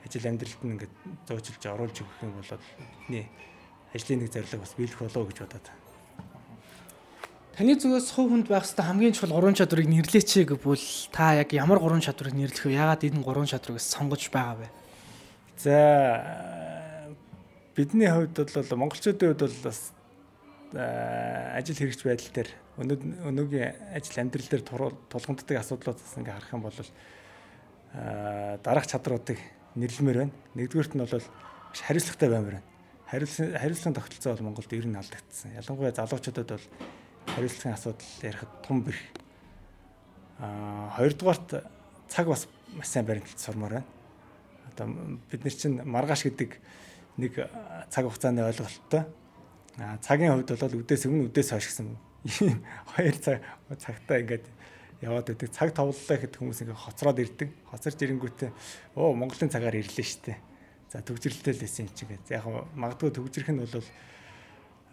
ажил 0.05 0.29
амьдралд 0.29 0.61
нь 0.61 0.73
ингээд 0.77 0.93
зөөчилж 1.27 1.63
оруулж 1.65 1.97
өгөх 2.05 2.21
юм 2.21 2.33
бол 2.37 2.49
бидний 2.53 3.25
ажлын 3.93 4.19
нэг 4.21 4.31
зорилго 4.31 4.61
бас 4.61 4.73
биелэх 4.77 4.99
болов 5.01 5.17
уу 5.17 5.29
гэж 5.29 5.39
бодоод. 5.41 5.67
Таны 7.55 7.73
зүгээс 7.79 8.11
хувь 8.11 8.29
хүнд 8.29 8.47
байх 8.51 8.67
хэвээр 8.67 8.83
хамгийн 8.83 9.15
чухал 9.15 9.35
гурван 9.39 9.55
чадварыг 9.55 9.87
нэрлээч 9.87 10.43
гэвэл 10.43 10.87
та 11.15 11.39
яг 11.39 11.49
ямар 11.55 11.79
гурван 11.79 12.03
чадварыг 12.03 12.35
нэрлэх 12.35 12.67
вэ? 12.67 12.75
Яагаад 12.75 13.07
энэ 13.07 13.23
гурван 13.23 13.47
чадварыг 13.47 13.79
сонгож 13.79 14.27
байгаа 14.27 14.59
вэ? 14.59 14.67
За 15.55 15.75
бидний 17.71 18.11
хувьд 18.11 18.35
бол 18.35 18.79
монголчуудын 18.83 19.31
хувьд 19.31 19.41
бол 19.47 19.59
бас 19.63 19.95
ажил 20.75 21.79
хэрэгч 21.79 22.03
байдал 22.03 22.31
дээр 22.35 22.49
өнөөгийн 22.75 23.95
ажил 23.95 24.19
амьдрал 24.19 24.51
дээр 24.51 24.63
тулгамддаг 25.07 25.55
асуудлуудаас 25.55 26.19
ингээ 26.19 26.35
харах 26.35 26.51
юм 26.51 26.63
бол 26.67 26.79
дараах 28.59 28.87
чадруудыг 28.91 29.39
нэрлэмээр 29.75 30.17
байна. 30.17 30.33
Нэгдүгürt 30.55 30.95
нь 30.95 31.03
бол 31.03 31.23
хариуцлагатай 31.75 32.29
баймаар 32.29 32.57
байна. 32.59 32.67
Хариуцлагын 33.11 33.59
хариуцлагын 33.59 33.97
тогтолцоо 33.99 34.31
бол 34.35 34.45
Монголд 34.49 34.73
ер 34.73 34.87
нь 34.87 34.95
алдагдсан. 34.95 35.55
Ялангуяа 35.59 35.93
залуучуудад 35.93 36.49
бол 36.55 36.65
хариуцлагын 37.35 37.75
асуудал 37.75 38.11
ярихад 38.23 38.51
тун 38.63 38.83
бэрх. 38.83 39.03
Аа 40.39 40.89
хоёрдугаарт 40.97 41.49
цаг 42.07 42.27
бас 42.27 42.47
маш 42.73 42.87
сайн 42.87 43.05
баримталж 43.05 43.39
сурмаар 43.39 43.83
байна. 43.83 43.85
Одоо 44.71 45.19
бид 45.31 45.43
нар 45.43 45.53
чинь 45.53 45.83
маргааш 45.83 46.23
гэдэг 46.23 46.51
нэг 47.17 47.33
цаг 47.89 48.05
хугацааны 48.05 48.47
ойлголттой. 48.47 49.03
Аа 49.77 49.97
цагийн 49.99 50.33
хувьд 50.33 50.55
бол 50.55 50.79
үдээс 50.81 51.05
өмнө 51.05 51.27
үдээс 51.29 51.51
хойш 51.51 51.67
гэсэн 51.67 51.95
ийм 52.41 52.63
хоёр 52.95 53.15
цаг 53.19 53.43
цагтаа 53.77 54.19
ингээд 54.23 54.45
яваад 55.01 55.27
байдаг. 55.27 55.49
Цаг 55.51 55.75
товлолоо 55.75 56.15
гэхэд 56.15 56.39
хүмүүс 56.39 56.63
ингээ 56.63 56.77
хоцроод 56.77 57.19
ирдэг. 57.19 57.49
Хоцорч 57.67 57.99
ирэнгүүтээ 57.99 58.51
оо 58.95 59.11
Монголын 59.11 59.51
цагаар 59.51 59.75
ирлээ 59.75 60.07
штэ. 60.07 60.39
За 60.87 61.03
төгжрэлтэй 61.03 61.53
л 61.53 61.63
байсан 61.63 61.85
юм 61.85 61.91
чи 61.91 62.05
гэж. 62.07 62.23
Яг 62.31 62.45
магадгүй 62.75 63.11
төгжрөх 63.11 63.49
нь 63.51 63.59
бол 63.59 63.83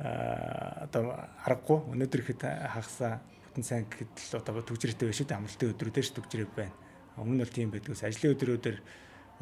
а 0.02 0.88
одоо 0.88 1.14
аргагүй 1.46 1.78
өнөөдөр 1.94 2.20
ихэд 2.26 2.42
хагасаа 2.42 3.22
бүтэн 3.22 3.62
сайн 3.62 3.84
гэхэд 3.86 4.10
л 4.10 4.40
одоо 4.42 4.62
төгжрэлтэй 4.66 5.06
биш 5.06 5.22
үү 5.22 5.30
амралтын 5.30 5.70
өдрүүдээр 5.70 6.06
ш 6.06 6.10
төгжрээ 6.18 6.48
байна. 6.50 6.74
Өмнө 7.22 7.38
нь 7.38 7.42
бол 7.44 7.54
тийм 7.54 7.70
байдгүйс 7.70 8.02
ажлын 8.02 8.34
өдрүүдээр 8.34 8.78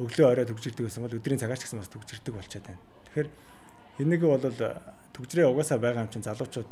өглөө 0.05 0.27
орой 0.27 0.45
төгжирдэг 0.45 0.85
байсан 0.85 1.01
бол 1.07 1.17
өдрийн 1.17 1.41
цагаач 1.41 1.65
гэсэн 1.65 1.81
бас 1.81 1.89
төгжирдэг 1.89 2.33
болчиход 2.35 2.67
байна. 2.67 2.83
Тэгэхээр 3.09 3.29
энийг 4.05 4.21
бол 4.21 4.43
төгжрээ 5.15 5.47
угаасаа 5.49 5.79
байгаа 5.81 6.05
юм 6.05 6.11
чинь 6.13 6.27
залуучууд 6.27 6.71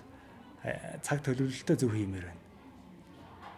цаг 1.01 1.23
төлөвлөлтөө 1.23 1.75
зөв 1.79 1.95
хиймээр 1.95 2.27
байна 2.29 2.48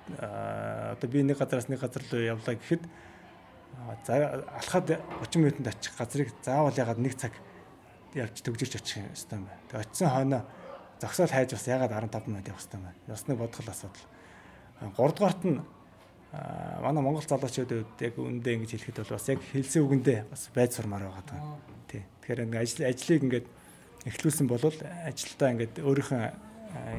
одоо 0.09 1.09
би 1.09 1.23
нэг 1.23 1.37
газараас 1.37 1.69
нэг 1.69 1.79
газар 1.79 2.03
руу 2.11 2.21
явлаа 2.21 2.55
гэхэд 2.55 2.83
за 4.05 4.43
алхаад 4.57 4.87
30 5.21 5.39
минутанд 5.39 5.67
очих 5.67 5.95
газрыг 5.97 6.29
заавал 6.43 6.75
ягаад 6.75 6.99
нэг 6.99 7.15
цаг 7.15 7.31
явж 8.13 8.41
төгжирч 8.41 8.75
очих 8.75 9.05
ёстой 9.11 9.39
юм 9.39 9.45
байна. 9.45 9.61
Тэгээ 9.69 9.83
очисон 9.85 10.09
хойноо 10.09 10.41
зогсоол 10.99 11.31
хайж 11.31 11.51
бас 11.53 11.67
ягаад 11.67 11.91
15 11.91 12.27
минут 12.27 12.47
явах 12.47 12.61
ёстой 12.61 12.77
юм 12.79 12.85
байна. 12.85 12.99
Ясны 13.07 13.35
бодгол 13.35 13.69
асуудал. 13.69 14.05
3 14.81 15.15
дугаарт 15.15 15.43
нь 15.45 15.61
манай 16.81 17.03
Монгол 17.03 17.23
залуучуудад 17.23 17.99
яг 17.99 18.15
үндэ 18.17 18.55
ингэж 18.55 18.71
хэлэхэд 18.71 19.03
бол 19.03 19.15
бас 19.15 19.27
яг 19.29 19.39
хэлсэн 19.51 19.83
үгэндээ 19.83 20.19
бас 20.31 20.49
байж 20.55 20.71
сурмаар 20.75 21.03
байгаа 21.07 21.25
даа. 21.27 21.59
Тий. 21.87 22.03
Тэгэхээр 22.23 22.43
ингээ 22.47 22.61
ажил 22.63 22.87
ажлыг 22.87 23.21
ингээд 23.23 23.47
эхлүүлсэн 24.07 24.47
бол 24.47 24.63
ажилдаа 24.63 25.49
ингээд 25.51 25.75
өөрийнхөө 25.83 26.23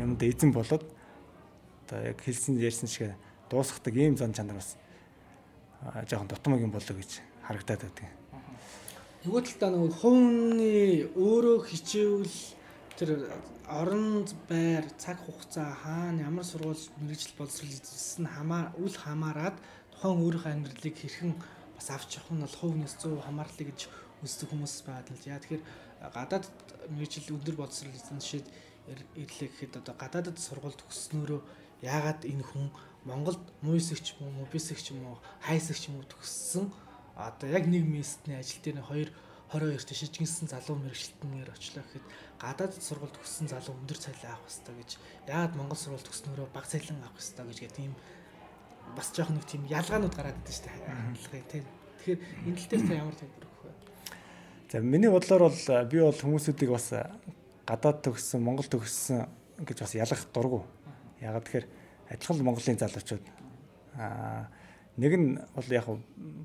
юмд 0.05 0.21
эзэн 0.21 0.53
болоод 0.53 0.85
одоо 1.87 1.99
яг 2.07 2.19
хэлсэн 2.23 2.59
ярьсан 2.59 2.89
шиг 2.89 3.15
дуусгадаг 3.51 3.95
ийм 3.97 4.17
зан 4.17 4.33
чанар 4.33 4.57
бас 4.57 4.77
жоохон 6.09 6.29
дутмаг 6.29 6.61
юм 6.61 6.71
болоо 6.71 6.97
гэж 6.97 7.21
харагдаад 7.47 7.83
байдаг. 7.83 8.09
Нөгөө 9.23 9.43
талдаа 9.47 9.71
нөгөө 9.71 9.93
хувийн 10.03 11.15
өөрөө 11.15 11.59
хичээвэл 11.71 12.39
тэр 12.99 13.11
орон 13.71 14.27
байр 14.51 14.85
цаг 14.99 15.19
хугацаа 15.23 15.71
хаана 15.83 16.27
ямар 16.27 16.45
сургууль 16.45 16.83
мэрэгжил 16.99 17.39
боловсрол 17.39 17.71
эзэлсэн 17.71 18.27
хамаа 18.27 18.75
үл 18.83 18.95
хамааран 18.95 19.55
тухайн 19.95 20.23
өөрийнхөө 20.23 20.53
амьдралыг 20.53 20.97
хэрхэн 20.99 21.33
бас 21.77 21.87
авч 21.91 22.19
явах 22.19 22.35
нь 22.35 22.45
бол 22.45 22.59
хувьнээс 22.61 22.95
100 22.99 23.23
хамаарлыг 23.27 23.69
гэж 23.71 23.81
үздэг 24.27 24.49
хүмүүс 24.51 24.75
байдаг 24.87 25.15
л. 25.15 25.31
Яа 25.31 25.39
тэгэхээр 25.39 25.65
гадаад 26.15 26.45
мэрэгжил 26.91 27.35
өндөр 27.39 27.57
боловсрол 27.59 27.95
эзэн 27.95 28.19
ирлээ 29.15 29.49
гэхэд 29.51 29.79
одоо 29.79 29.95
гадаадд 29.95 30.39
сургууль 30.39 30.75
төгсснөөрөө 30.75 31.41
яагаад 31.83 32.25
энэ 32.25 32.47
хүн 32.47 32.71
Монголд 33.05 33.43
муйсэгч 33.67 34.23
юм 34.23 34.39
уу, 34.39 34.47
бисэгч 34.47 34.95
юм 34.95 35.03
уу, 35.07 35.19
хайсэгч 35.43 35.91
юм 35.91 35.99
уу 35.99 36.07
төгссөн 36.07 36.71
одоо 37.19 37.51
яг 37.51 37.67
нэг 37.67 37.83
местний 37.83 38.39
ажил 38.39 38.63
дээр 38.63 38.81
хоёр 38.81 39.11
22-т 39.53 39.93
шижгэнсэн 39.93 40.49
залуу 40.49 40.81
мэрэгчлэнээр 40.81 41.51
очлоо 41.53 41.85
гэхэд 41.85 42.07
гадаад 42.41 42.73
сургууль 42.73 43.13
төгссөн 43.13 43.53
залуу 43.53 43.77
өндөр 43.85 43.99
цалин 44.01 44.33
авах 44.33 44.49
хэрэгтэй 44.49 44.75
гэж 44.81 44.91
яагаад 45.29 45.55
Монгол 45.59 45.77
сургууль 45.77 46.07
төгснөөрөө 46.09 46.49
бага 46.57 46.73
цалин 46.73 47.05
авах 47.05 47.21
хэрэгтэй 47.21 47.45
гэж 47.51 47.59
гэх 47.61 47.77
тийм 47.77 47.93
бас 48.97 49.13
жоох 49.13 49.29
нэг 49.29 49.45
тийм 49.45 49.63
ялгаанууд 49.69 50.15
гараад 50.17 50.41
идэв 50.41 50.57
шүү 50.57 50.65
дээ 50.73 50.89
хандлагыг 50.89 51.47
тийм. 51.53 51.65
Тэгэхээр 52.01 52.21
энэ 52.49 52.57
тал 52.57 52.69
дээр 52.71 52.83
та 52.89 52.95
ямар 52.97 53.17
тайлбар 53.17 53.45
өгөх 53.45 53.63
вэ? 53.69 53.73
За 54.73 54.81
миний 54.81 55.11
бодлоор 55.13 55.43
бол 55.49 55.61
би 55.85 55.99
бол 56.01 56.17
хүмүүсүүдийг 56.17 56.71
бас 56.73 56.89
гадаад 57.69 57.99
төгссөн, 58.03 58.41
Монгол 58.41 58.69
төгссөн 58.73 59.29
гэж 59.61 59.79
бас 59.85 59.93
ялгах 59.95 60.25
дургу. 60.33 60.65
Ягаад 61.23 61.47
тэгэхээр 61.47 61.67
адилхан 62.11 62.43
Монголын 62.43 62.81
залуучууд 62.83 63.25
аа 63.97 64.51
нэг 64.99 65.13
нь 65.17 65.39
бол 65.55 65.69
яг 65.73 65.87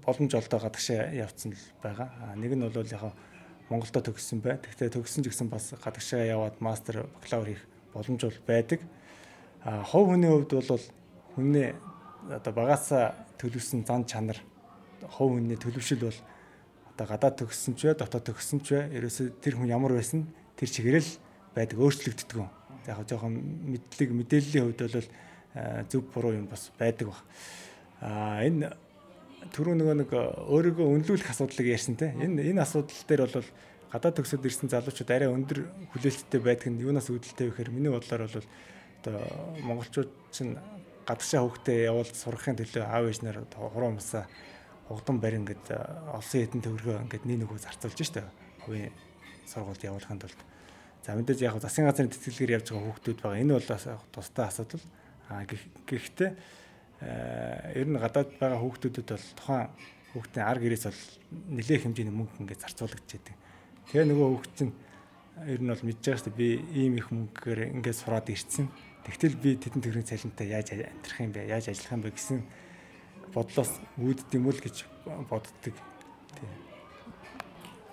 боломж 0.05 0.31
олдоо 0.37 0.59
гадагшаа 0.59 1.11
явцсан 1.11 1.51
л 1.51 1.65
байгаа. 1.83 2.37
Нэг 2.37 2.53
нь 2.55 2.63
бол 2.63 2.87
яг 2.87 3.13
Монголдо 3.69 3.99
төгссөн 3.99 4.39
бай. 4.39 4.55
Тэгвэл 4.55 5.03
төгссөн 5.03 5.27
ч 5.27 5.33
гэсэн 5.33 5.51
бас 5.51 5.75
гадагшаа 5.75 6.23
яваад 6.23 6.61
мастер 6.63 7.09
бакалавр 7.19 7.51
хийх 7.51 7.63
боломж 7.91 8.21
бол 8.23 8.39
байдаг. 8.47 8.79
А 9.63 9.83
хов 9.83 10.07
хүний 10.07 10.31
хувьд 10.31 10.53
бол 10.55 10.85
хүний 11.35 11.75
одоо 12.31 12.53
багасаа 12.53 13.15
төлөвсөн 13.35 13.83
зан 13.83 14.07
чанар 14.07 14.39
хов 15.03 15.35
хүний 15.35 15.59
төлөвшил 15.59 16.07
бол 16.07 16.19
одоо 16.95 17.05
гадаад 17.07 17.35
төгссөн 17.43 17.75
ч 17.75 17.91
бай, 17.91 17.95
дотоод 17.99 18.23
төгссөн 18.31 18.63
ч 18.63 18.79
бай, 18.79 18.87
ерөөсө 18.95 19.35
тэр 19.43 19.59
хүн 19.59 19.67
ямар 19.67 19.91
байсан 19.93 20.31
тэр 20.55 20.71
чигээрэл 20.71 21.11
байдаг 21.53 21.77
өөрчлөгддөг 21.77 22.56
яг 22.87 23.03
жоохон 23.05 23.35
мэдлэг 23.67 24.09
мэдээллийн 24.15 24.65
хувьд 24.65 24.81
бол 24.87 25.07
зөв 25.91 26.01
буруу 26.13 26.33
юм 26.33 26.47
бас 26.47 26.71
байдаг 26.79 27.11
баг. 27.11 27.21
А 28.01 28.41
энэ 28.41 28.73
түрүү 29.53 29.75
нөгөө 29.77 29.95
нэг 30.01 30.11
өөрийгөө 30.11 30.87
үнэлүүлэх 30.87 31.31
асуудлыг 31.31 31.67
ярьсан 31.67 31.95
те. 31.99 32.13
Энэ 32.15 32.41
энэ 32.51 32.63
асуудал 32.63 33.03
дээр 33.07 33.21
бол 33.27 33.47
гадаад 33.91 34.15
төгсөд 34.19 34.43
ирсэн 34.43 34.69
залуучууд 34.69 35.11
арай 35.11 35.29
өндөр 35.31 35.59
хүлээлттэй 35.95 36.41
байдаг 36.43 36.67
нь 36.71 36.83
юунаас 36.83 37.07
үүдэлтэй 37.07 37.47
вэ 37.47 37.51
гэхээр 37.55 37.71
миний 37.71 37.91
бодлоор 37.91 38.27
бол 38.27 38.47
одоо 39.03 39.17
монголчууд 39.63 40.11
чинь 40.35 40.59
гадагшаа 41.07 41.47
хөвгтөө 41.47 41.75
явуулж 41.87 42.11
сурахын 42.19 42.59
төлөө 42.59 42.83
аав 42.83 43.07
ээж 43.07 43.23
нар 43.23 43.39
хуруу 43.55 43.95
мсаа 43.95 44.27
угдан 44.91 45.23
барин 45.23 45.47
гэд 45.47 45.71
олсон 46.11 46.39
хэдэн 46.43 46.63
төгрөгөө 46.67 47.03
ингээд 47.07 47.25
нэг 47.27 47.39
нөгөө 47.47 47.59
зарцуулж 47.63 47.99
штэ. 48.03 48.27
Хувийн 48.67 48.91
сургуульд 49.47 49.87
явуулахын 49.87 50.19
тулд. 50.19 50.39
За 51.07 51.15
мэдээж 51.15 51.39
яг 51.39 51.55
засгийн 51.63 51.87
газрын 51.87 52.11
тэтгэлгээр 52.11 52.59
явж 52.59 52.67
байгаа 52.75 52.83
хүүхдүүд 52.91 53.19
байгаа. 53.23 53.39
Энэ 53.39 53.55
бол 53.55 53.69
бас 53.71 53.87
тустай 54.11 54.45
асуудал. 54.51 54.83
А 55.31 55.47
гэхдээ 55.47 56.31
ер 57.79 57.87
нь 57.87 57.95
гадаад 57.95 58.35
байгаа 58.35 58.59
хүүхдүүдэд 58.59 59.07
бол 59.15 59.27
тухайн 59.39 59.71
хүүхдийн 60.11 60.43
арга 60.43 60.67
гэрээс 60.67 60.83
бол 60.91 61.03
нэлээх 61.55 61.83
хэмжээний 61.87 62.11
мөнгө 62.11 62.43
ингээд 62.43 62.59
зарцуулагдж 62.59 63.07
байдаг. 63.07 63.35
Тэгээ 63.87 64.03
нөгөө 64.03 64.27
хүүхд 64.35 64.51
чинь 64.59 64.73
ер 65.47 65.59
нь 65.63 65.71
бол 65.71 65.85
мэдж 65.87 66.01
байгаа 66.03 66.19
шүү 66.19 66.27
дээ. 66.27 66.41
Би 66.43 66.49
ийм 66.75 66.93
их 66.99 67.07
мөнгөөр 67.07 67.59
ингээд 67.71 67.99
сураад 68.03 68.27
ирсэн. 68.27 68.67
Тэгтэл 69.07 69.39
би 69.39 69.55
тэдэн 69.55 69.79
төрлийн 69.79 70.03
цалинтай 70.11 70.47
яаж 70.51 70.75
амьдрах 70.75 71.23
юм 71.23 71.31
бэ? 71.31 71.47
Яаж 71.47 71.71
ажиллах 71.71 71.95
юм 71.95 72.03
бэ 72.03 72.11
гэсэн 72.19 72.43
бодлоос 73.31 73.71
үүдд 73.95 74.27
юм 74.35 74.51
уу 74.51 74.59
гэж 74.59 74.83
боддог. 75.31 75.71
Тийм. 76.35 76.51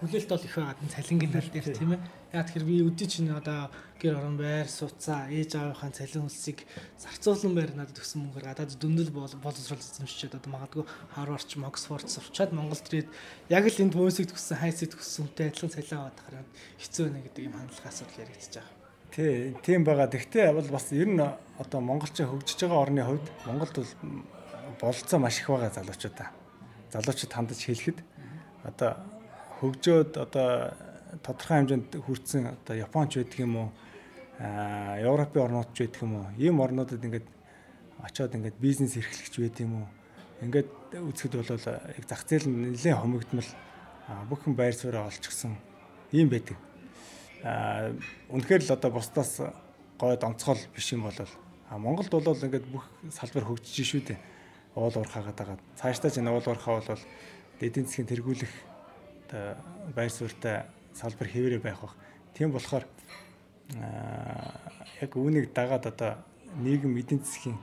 Хүлээлт 0.02 0.30
бол 0.34 0.42
их 0.42 0.54
байгаа 0.58 0.74
цалингийн 0.90 1.30
тал 1.30 1.50
дээр 1.54 1.70
тийм 1.70 1.94
ээ 1.94 2.23
Яа 2.34 2.42
тэгэхээр 2.42 2.66
би 2.66 2.76
өдөө 2.82 3.06
чинь 3.06 3.30
одоо 3.30 3.70
гэр 4.02 4.18
орон 4.18 4.34
байр 4.34 4.66
суцаа 4.66 5.30
ээж 5.30 5.54
аавынхаа 5.54 5.94
цалин 5.94 6.26
хөлсийг 6.26 6.66
зарцуулан 6.98 7.54
байр 7.54 7.70
надад 7.78 8.02
өгсөн 8.02 8.26
мөнгөөр 8.26 8.46
гадаад 8.50 8.74
дөндөл 8.74 9.14
боловсрол 9.14 9.78
эзэмшчихэд 9.78 10.42
одоо 10.42 10.50
магадгүй 10.50 10.82
Харвард 11.14 11.46
ч 11.46 11.54
Оксфорд 11.62 12.10
сурчаад 12.10 12.50
Монголд 12.50 12.82
ирээд 12.90 13.08
яг 13.54 13.70
л 13.70 13.82
энд 13.86 13.94
мөсөг 13.94 14.34
төгссөн 14.34 14.58
хайсыг 14.58 14.98
төгссөн 14.98 15.30
хүнтэй 15.30 15.46
адилхан 15.46 15.74
цалин 15.78 15.94
аваад 15.94 16.18
хараад 16.26 16.48
хэцүү 16.82 17.02
байна 17.06 17.22
гэдэг 17.22 17.42
юм 17.46 17.54
хандлагын 17.54 17.90
асуудал 17.94 18.22
яригдчихэж 18.26 18.54
байгаа. 18.58 18.74
Тий, 19.14 19.54
тийм 19.62 19.80
байгаа. 19.86 20.10
Тэгтээ 20.10 20.46
бол 20.58 20.70
бас 20.74 20.86
ер 20.90 21.06
нь 21.06 21.22
одоо 21.22 21.78
монголчин 21.78 22.26
хөгжиж 22.34 22.66
байгаа 22.66 22.82
орны 22.82 23.02
хувьд 23.06 23.26
Монголд 23.46 23.74
бол 23.78 23.92
болцоо 24.82 25.18
маш 25.22 25.38
их 25.38 25.54
байгаа 25.54 25.70
залуучууд 25.70 26.14
та. 26.18 26.34
Залуучууд 26.90 27.30
хандаж 27.30 27.62
хэлэхэд 27.62 28.02
одоо 28.66 28.98
хөгжөөд 29.62 30.18
одоо 30.18 30.74
тодорхой 31.22 31.56
хэмжээнд 31.62 31.90
хүрсэн 32.02 32.42
одоо 32.50 32.74
Японч 32.76 33.20
байдаг 33.20 33.38
юм 33.38 33.54
уу? 33.56 33.68
Европын 34.40 35.42
орнууд 35.46 35.70
ч 35.76 35.86
байдаг 35.86 36.02
юм 36.02 36.14
уу? 36.18 36.26
Ийм 36.38 36.58
орнуудад 36.60 37.04
ингээд 37.04 37.28
очиод 38.02 38.34
ингээд 38.34 38.58
бизнес 38.58 38.96
эрхлэгч 38.96 39.34
байд 39.38 39.58
юм 39.62 39.72
уу? 39.84 39.88
Ингээд 40.42 40.70
үзэхэд 40.98 41.34
бол 41.38 41.50
яг 41.54 42.04
зах 42.08 42.22
зээл 42.26 42.50
нь 42.50 42.74
нэлээд 42.74 42.98
хомигдмал 42.98 43.50
бүхэн 44.28 44.54
байр 44.58 44.74
сууриа 44.74 45.06
олчихсон 45.06 45.54
ийм 46.12 46.28
байдаг. 46.28 46.58
Аа 47.44 47.94
үнэхээр 48.28 48.62
л 48.66 48.74
одоо 48.74 48.90
бусдаас 48.90 49.40
гой 49.98 50.16
донцгол 50.16 50.60
биш 50.74 50.92
юм 50.92 51.06
бол 51.06 51.18
а 51.70 51.78
Монголд 51.78 52.10
бол 52.10 52.34
ингээд 52.34 52.66
бүх 52.68 52.84
салбар 53.10 53.44
хөгжиж 53.46 53.86
шүү 53.86 54.02
дээ. 54.04 54.18
Уул 54.74 54.94
уурхаагаад 54.94 55.38
байгаа. 55.38 55.58
Цаашдаа 55.78 56.10
ч 56.10 56.18
энэ 56.18 56.30
уул 56.34 56.44
уурхаа 56.44 56.82
бол 56.82 57.02
эдийн 57.60 57.86
засгийн 57.86 58.10
тэргүүлэх 58.10 58.52
байр 59.94 60.10
суурьтай 60.10 60.66
салбар 60.94 61.28
хэвээрээ 61.28 61.60
байх 61.60 61.80
бах. 61.82 61.96
Тийм 62.34 62.50
болохоор 62.54 62.86
яг 65.02 65.10
үүнийг 65.14 65.52
дагаад 65.52 65.86
одоо 65.86 66.12
нийгэм 66.56 66.96
эдийн 66.96 67.20
засгийн 67.20 67.58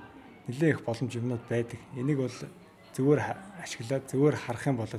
нэлээд 0.47 0.75
их 0.75 0.85
боломж 0.85 1.15
юмнууд 1.15 1.43
байдаг. 1.47 1.79
Энийг 1.95 2.19
бол 2.19 2.37
зөвөр 2.95 3.19
ашиглаад 3.63 4.09
зөвөр 4.11 4.35
харах 4.35 4.67
юм 4.67 4.77
бол 4.77 4.91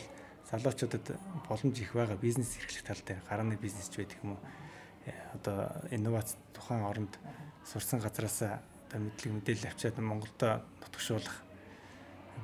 залуучуудад 0.51 1.07
боломж 1.49 1.77
их 1.81 1.93
байгаа 1.93 2.17
бизнес 2.17 2.57
эрхлэх 2.57 2.83
тал 2.83 3.01
дээр 3.07 3.21
гарааны 3.29 3.57
бизнес 3.57 3.89
ч 3.89 4.01
байдаг 4.01 4.19
юм 4.23 4.33
уу 4.33 4.41
э, 5.07 5.12
одоо 5.35 5.71
инновац 5.91 6.37
тухайн 6.53 6.85
оронд 6.85 7.19
сурсан 7.65 8.01
газараас 8.01 8.43
одоо 8.43 9.01
мэдлэг 9.01 9.33
мэдээлэл 9.33 9.69
авчиад 9.69 9.99
Монголдо 9.99 10.65
нутагшуулах 10.81 11.37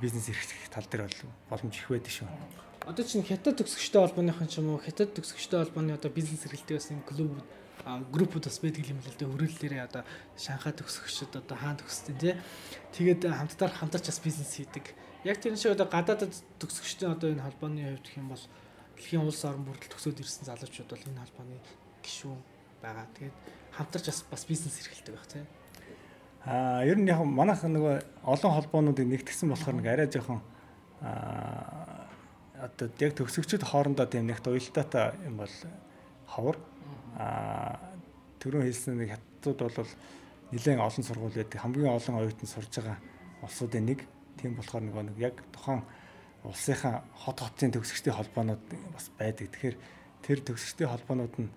бизнес 0.01 0.29
эрхлэх 0.29 0.69
тал 0.69 0.85
дээр 0.85 1.09
бол 1.09 1.33
боломж 1.51 1.77
их 1.77 1.89
байдаг 1.89 2.13
шүү. 2.13 2.29
Одоо 2.89 3.05
чинь 3.05 3.21
хятад 3.21 3.61
төгсөгчтэй 3.61 4.01
холбооныхан 4.01 4.49
ч 4.49 4.65
юм 4.65 4.73
уу 4.73 4.81
хятад 4.81 5.13
төгсөгчтэй 5.13 5.61
холбооны 5.61 5.93
одоо 5.93 6.09
бизнес 6.09 6.49
эрхлэлтэй 6.49 6.81
бас 6.81 6.89
юм 6.89 7.05
клуб 7.05 7.37
группуд 7.85 8.49
бас 8.49 8.59
байдаг 8.65 8.89
юм 8.89 8.97
л 9.05 9.13
л 9.13 9.19
дээ 9.21 9.29
өрөөллөөрээ 9.29 9.85
одоо 9.85 10.09
Шанхай 10.41 10.73
төгсөгчд 10.73 11.37
одоо 11.37 11.53
хаан 11.53 11.77
төгссөн 11.77 12.17
тий. 12.17 12.33
Тэгээд 12.97 13.29
хамтдаар 13.29 13.77
хамтарч 13.77 14.09
бас 14.09 14.21
бизнес 14.25 14.57
хийдэг 14.57 14.97
яг 15.29 15.37
тэр 15.37 15.57
шиг 15.61 15.77
одоо 15.77 15.85
гадаадд 15.85 16.33
төгсөгчдийн 16.65 17.13
одоо 17.13 17.29
энэ 17.29 17.45
холбооны 17.45 17.85
хувьд 17.85 18.09
гэх 18.09 18.17
юм 18.17 18.29
бол 18.33 18.45
дэлхийн 18.97 19.21
улс 19.21 19.45
орон 19.45 19.69
бүртэл 19.69 19.93
төгсөөд 19.93 20.21
ирсэн 20.25 20.49
залуучууд 20.49 20.89
бол 20.89 21.09
энэ 21.13 21.23
холбооны 21.29 21.61
гишүүн 22.01 22.41
байгаа. 22.81 23.07
Тэгээд 23.21 23.37
хамтарч 23.77 24.05
бас 24.09 24.25
бас 24.33 24.43
бизнес 24.49 24.81
эрхэлдэг 24.81 25.13
байх 25.13 25.29
тийм. 25.29 25.47
Аа 26.49 26.89
ер 26.89 26.97
нь 26.97 27.05
яг 27.13 27.21
манайх 27.21 27.61
нөгөө 27.61 28.25
олон 28.25 28.53
холбоонуудыг 28.57 29.07
нэгтгэсэн 29.13 29.53
болохоор 29.53 29.77
нэг 29.77 29.87
арай 29.93 30.09
жоохон 30.09 30.41
аа 31.05 31.78
одоо 32.61 32.87
яг 32.99 33.13
төгсөгчд 33.15 33.63
хоорондоо 33.63 34.07
тийм 34.07 34.27
нэгт 34.27 34.47
уялдаатай 34.47 35.15
юм 35.27 35.41
бол 35.41 35.55
ховор 36.27 36.57
аа 37.17 37.79
түрүүн 38.43 38.67
хэлсэн 38.67 38.99
нэг 38.99 39.15
хятадууд 39.15 39.79
бол 39.79 39.93
нэлээд 40.53 40.79
олон 40.83 41.05
сургууль 41.05 41.39
байдаг 41.39 41.61
хамгийн 41.63 41.95
олон 41.95 42.19
оюутан 42.19 42.49
сурж 42.51 42.73
байгаа 42.75 42.99
улсуудын 43.43 43.87
нэг 43.87 44.01
Тийм 44.39 44.55
болохоор 44.55 44.85
нөгөө 44.87 45.05
нэг 45.11 45.19
яг 45.19 45.37
тухайн 45.51 45.83
улсынхаа 46.47 47.03
хот 47.27 47.43
хотын 47.43 47.75
төгсөгчдийн 47.75 48.15
холбоонууд 48.15 48.63
бас 48.95 49.11
байдаг. 49.19 49.51
Тэгэхээр 49.51 49.77
тэр 50.23 50.39
төгсөгчдийн 50.47 50.91
холбоонууд 50.95 51.35
нь 51.43 51.51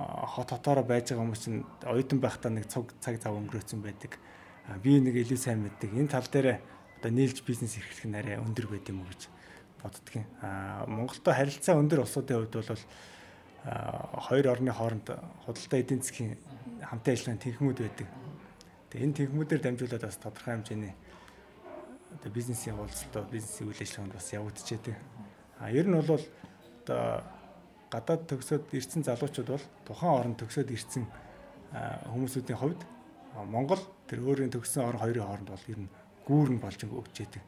хот 0.00 0.48
хотоороо 0.56 0.84
байж 0.88 1.12
байгаа 1.12 1.28
хүмүүс 1.28 1.42
чинь 1.44 1.60
оюутан 1.84 2.20
байхдаа 2.24 2.52
нэг 2.56 2.72
цуг 2.72 2.96
цаг 3.04 3.20
зав 3.20 3.36
өнгөрөөцөн 3.36 3.84
байдаг. 3.84 4.16
Би 4.80 4.96
нэг 4.96 5.12
илүү 5.12 5.36
сайн 5.36 5.60
мэддэг. 5.60 5.92
Энэ 5.92 6.08
тал 6.08 6.24
дээр 6.24 6.56
одоо 7.04 7.10
нийлж 7.12 7.44
бизнес 7.44 7.76
эрхлэх 7.76 8.08
нь 8.08 8.16
арай 8.16 8.40
өндөр 8.40 8.64
байд 8.72 8.88
юм 8.88 9.04
уу 9.04 9.12
гэж 9.12 9.28
боддгийн. 9.82 10.26
Аа 10.42 10.86
Монголтой 10.86 11.34
харилцаа 11.34 11.76
өндөр 11.76 12.04
улсуудын 12.04 12.46
хувьд 12.46 12.54
бол 12.56 12.84
хоёр 14.26 14.46
орны 14.48 14.72
хооронд 14.72 15.06
худалдаа 15.44 15.80
эдийн 15.80 16.02
засгийн 16.02 16.38
хамтын 16.82 17.14
ажиллагааны 17.14 17.42
тэнхмүүд 17.42 17.78
байдаг. 17.82 18.08
Тэгээ 18.90 19.04
энэ 19.06 19.18
тэнхмүүдээр 19.18 19.62
дамжуулаад 19.62 20.04
бас 20.06 20.18
тодорхой 20.22 20.54
хэмжээний 20.54 20.94
одоо 22.14 22.30
бизнесийн 22.30 22.74
явуулалтаа 22.78 23.22
бизнесийн 23.30 23.68
үйл 23.68 23.82
ажиллагаанд 23.82 24.14
бас 24.14 24.28
явагдчихэдэг. 24.32 24.96
А 25.60 25.70
ер 25.70 25.86
нь 25.86 25.98
бол 25.98 26.22
одоо 26.86 27.02
гадаад 27.90 28.22
төгсөөд 28.30 28.70
ирсэн 28.70 29.02
залуучууд 29.02 29.48
бол 29.50 29.66
тухайн 29.86 30.14
орнд 30.14 30.36
төгсөөд 30.38 30.70
ирсэн 30.70 31.04
хүмүүсүүдийн 32.12 32.60
хувьд 32.60 32.82
Монгол 33.50 33.82
тэр 34.06 34.22
өөрийн 34.22 34.54
төгссөн 34.54 34.86
орн 34.86 35.02
хоёрын 35.02 35.26
хооронд 35.26 35.50
бол 35.50 35.66
ер 35.68 35.78
нь 35.82 35.90
гүүрэн 36.24 36.58
болж 36.62 36.80
өгч 36.86 37.16
яадаг. 37.26 37.42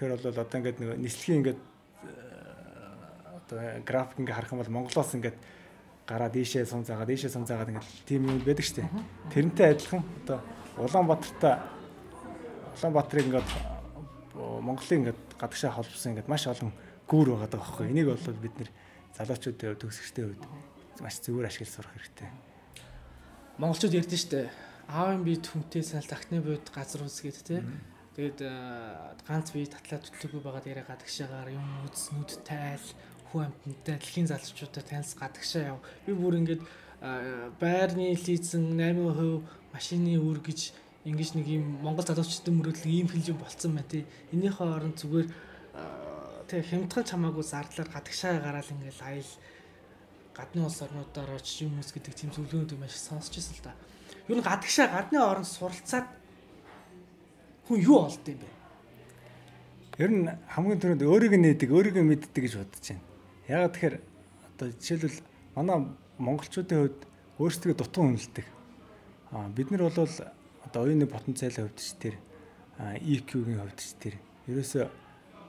Тэгэхээр 0.00 0.16
бол 0.16 0.32
одоо 0.32 0.56
ингээд 0.56 0.80
нэг 0.80 0.96
нислэгийн 0.96 1.40
ингээд 1.44 1.60
одоо 3.36 3.84
график 3.84 4.16
ингээд 4.16 4.32
харах 4.32 4.52
юм 4.56 4.60
бол 4.64 4.74
Монголоос 4.80 5.12
ингээд 5.12 5.36
гараад 6.08 6.32
ийшээ 6.40 6.64
сум 6.64 6.88
заагаад 6.88 7.12
ийшээ 7.12 7.28
сум 7.28 7.44
заагаад 7.44 7.68
ингээд 7.68 8.08
тийм 8.08 8.24
юм 8.24 8.40
байдаг 8.40 8.64
дээ. 8.64 8.88
Тэрнтэй 9.28 9.76
адилхан 9.76 10.00
одоо 10.24 10.40
Улаанбаатартай 10.80 11.60
Улаанбаатарыг 12.80 13.28
ингээд 13.28 13.48
Монголын 14.40 14.98
ингээд 15.04 15.20
гадагшаа 15.36 15.76
холбосон 15.76 16.16
ингээд 16.16 16.32
маш 16.32 16.48
олон 16.48 16.72
гүүр 17.04 17.36
байгаа 17.36 17.52
даа 17.52 17.60
байхгүй. 17.60 17.92
Энийг 17.92 18.08
бол 18.08 18.40
бид 18.40 18.56
нэр 18.56 18.70
залуучуудын 19.20 19.68
хувьд 19.68 19.82
төгсөгчтэй 19.84 20.24
хувьд 20.24 20.42
маш 21.04 21.20
зөвөр 21.20 21.44
ашиглаж 21.44 21.76
сурах 21.76 21.92
хэрэгтэй. 21.92 22.28
Монголчууд 23.60 24.00
ярьдэн 24.00 24.16
штэ 24.16 24.48
аавын 24.88 25.28
бие 25.28 25.36
хүнтэй 25.44 25.84
санал 25.84 26.08
тахны 26.08 26.40
бод 26.40 26.64
газар 26.72 27.04
үсгээд 27.04 27.44
те. 27.44 27.60
Тэгээд 28.20 28.44
ганц 29.24 29.48
бие 29.56 29.64
татлаа 29.64 29.96
төтлөгүй 29.96 30.44
байгаад 30.44 30.66
яриа 30.68 30.84
гадагшаагаар 30.84 31.56
юм 31.56 31.64
үз 31.88 32.12
нүд 32.12 32.44
тайл 32.44 32.84
хүү 33.32 33.48
амтнтай 33.48 33.96
дэлхийн 33.96 34.28
залуучуудаа 34.28 34.84
танилс 34.84 35.16
гадагшаа 35.16 35.72
яв. 35.72 35.80
Би 36.04 36.12
бүр 36.12 36.36
ингээд 36.36 36.60
байрны 37.56 38.12
лизэн 38.12 38.76
8% 38.76 39.72
машины 39.72 40.20
үр 40.20 40.36
гэж 40.44 40.60
ингэж 41.08 41.30
нэг 41.40 41.48
юм 41.48 41.80
Монгол 41.80 42.04
залуучдын 42.04 42.60
мөрөдлөг 42.60 42.92
ийм 42.92 43.08
хилжин 43.08 43.40
болцсон 43.40 43.72
байна 43.80 43.88
тий. 43.88 44.04
Энийхээ 44.36 44.68
оронд 44.68 45.00
зүгээр 45.00 45.28
тэг 46.44 46.60
хямдхан 46.68 47.08
чамаагүй 47.08 47.40
зардлаар 47.40 47.88
гадагшаа 47.88 48.36
гараал 48.36 48.68
ингээл 48.68 49.00
аял 49.00 49.32
гадны 50.36 50.60
улс 50.68 50.76
орнуудаар 50.84 51.40
очиж 51.40 51.64
хүмүүс 51.64 51.96
гэдэг 51.96 52.12
тийм 52.12 52.36
зөвлөгөөнүүд 52.36 52.76
маш 52.76 53.00
сонсч 53.00 53.40
ирсэн 53.40 53.56
л 53.56 53.64
да. 53.64 53.72
Юу 54.28 54.36
н 54.36 54.44
гадагшаа 54.44 54.92
гадны 54.92 55.24
оронд 55.24 55.48
суралцаад 55.48 56.19
хүн 57.70 57.78
юу 57.86 58.10
олд 58.10 58.26
юм 58.26 58.38
бэ? 58.42 58.50
Ер 60.02 60.10
нь 60.10 60.26
хамгийн 60.26 60.80
түрүүнд 60.82 61.06
өөрийг 61.06 61.38
нээдэг, 61.38 61.70
өөрийгөө 61.70 62.02
мэддэг 62.02 62.42
гэж 62.42 62.54
бодож 62.58 62.82
байна. 62.82 63.06
Ягаад 63.46 63.74
тэгэхээр 63.78 63.96
одоо 64.50 64.66
жишээлбэл 64.74 65.18
манай 65.54 65.78
монголчуудын 66.18 66.78
хувьд 66.82 67.00
өөрсдөө 67.38 67.72
дутуу 67.78 68.02
үнэлдэг. 68.10 68.46
Аа 69.30 69.46
бид 69.54 69.70
нар 69.70 69.86
бол 69.86 69.94
одоо 70.66 70.80
оюуны 70.82 71.06
потенциалын 71.06 71.70
хувьд 71.70 71.78
ч 71.78 71.94
тэр 71.94 72.14
EQ-гийн 72.80 73.62
хувьд 73.62 73.78
ч 73.78 73.94
тэр 74.02 74.14
ерөөсө 74.50 74.90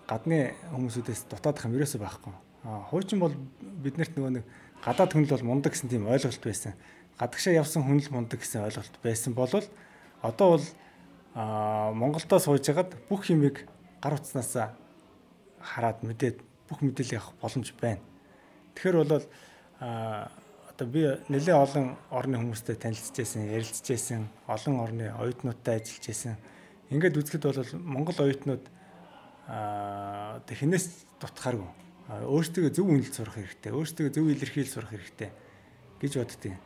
гадны 0.05 0.53
хүмүүсүүдээс 0.69 1.25
дутаадах 1.25 1.65
юм 1.65 1.81
ерөөсө 1.81 1.97
байхгүй. 1.97 2.33
А 2.67 2.85
хуучин 2.91 3.17
бол 3.17 3.33
биднэрт 3.81 4.13
нөгөө 4.13 4.31
нэг 4.37 4.45
гадаад 4.85 5.15
хүн 5.15 5.25
л 5.25 5.33
бол 5.33 5.47
мундаг 5.57 5.73
гэсэн 5.73 5.89
тийм 5.89 6.05
ойлголт 6.05 6.43
байсан. 6.43 6.77
Гадагшаа 7.17 7.57
явсан 7.57 7.81
хүн 7.81 7.97
л 7.97 8.13
мундаг 8.13 8.39
гэсэн 8.43 8.67
ойлголт 8.67 8.95
байсан 9.01 9.33
болвол 9.33 9.65
одоо 10.21 10.47
бол 10.59 10.65
а 11.33 11.91
Монголдо 11.93 12.39
сууж 12.39 12.65
хагаад 12.65 12.95
бүх 13.07 13.29
юмыг 13.29 13.67
гар 14.01 14.19
утснаас 14.19 14.55
хараад 15.61 16.03
мэдээд 16.03 16.41
бүх 16.67 16.81
мэдээлэл 16.81 17.19
авах 17.19 17.35
боломж 17.41 17.73
байна. 17.79 18.01
Тэгэхээр 18.75 18.97
бол 18.97 19.23
а 19.79 20.31
одоо 20.69 20.87
би 20.87 21.01
нэлээд 21.29 21.55
олон 21.55 21.95
орны 22.09 22.35
хүмүүстэй 22.39 22.75
ярилцж 22.79 23.85
байсан, 23.85 24.27
олон 24.47 24.75
орны 24.79 25.11
оюутнуудтай 25.13 25.79
ажиллаж 25.79 26.05
байсан. 26.07 26.35
Ингээд 26.89 27.19
үзэхэд 27.21 27.43
бол 27.47 27.63
Монгол 27.79 28.17
оюутнууд 28.17 28.65
аа 29.47 30.41
хинээс 30.47 31.05
дутхааргүй. 31.21 31.69
Өөрсдөө 32.11 32.73
зөв 32.75 32.91
үнэлж 32.91 33.13
сурах 33.15 33.39
хэрэгтэй, 33.39 33.71
өөрсдөө 33.71 34.07
зөв 34.11 34.25
илэрхийлж 34.31 34.71
сурах 34.73 34.91
хэрэгтэй 34.91 35.29
гэж 36.01 36.11
боддیں۔ 36.19 36.57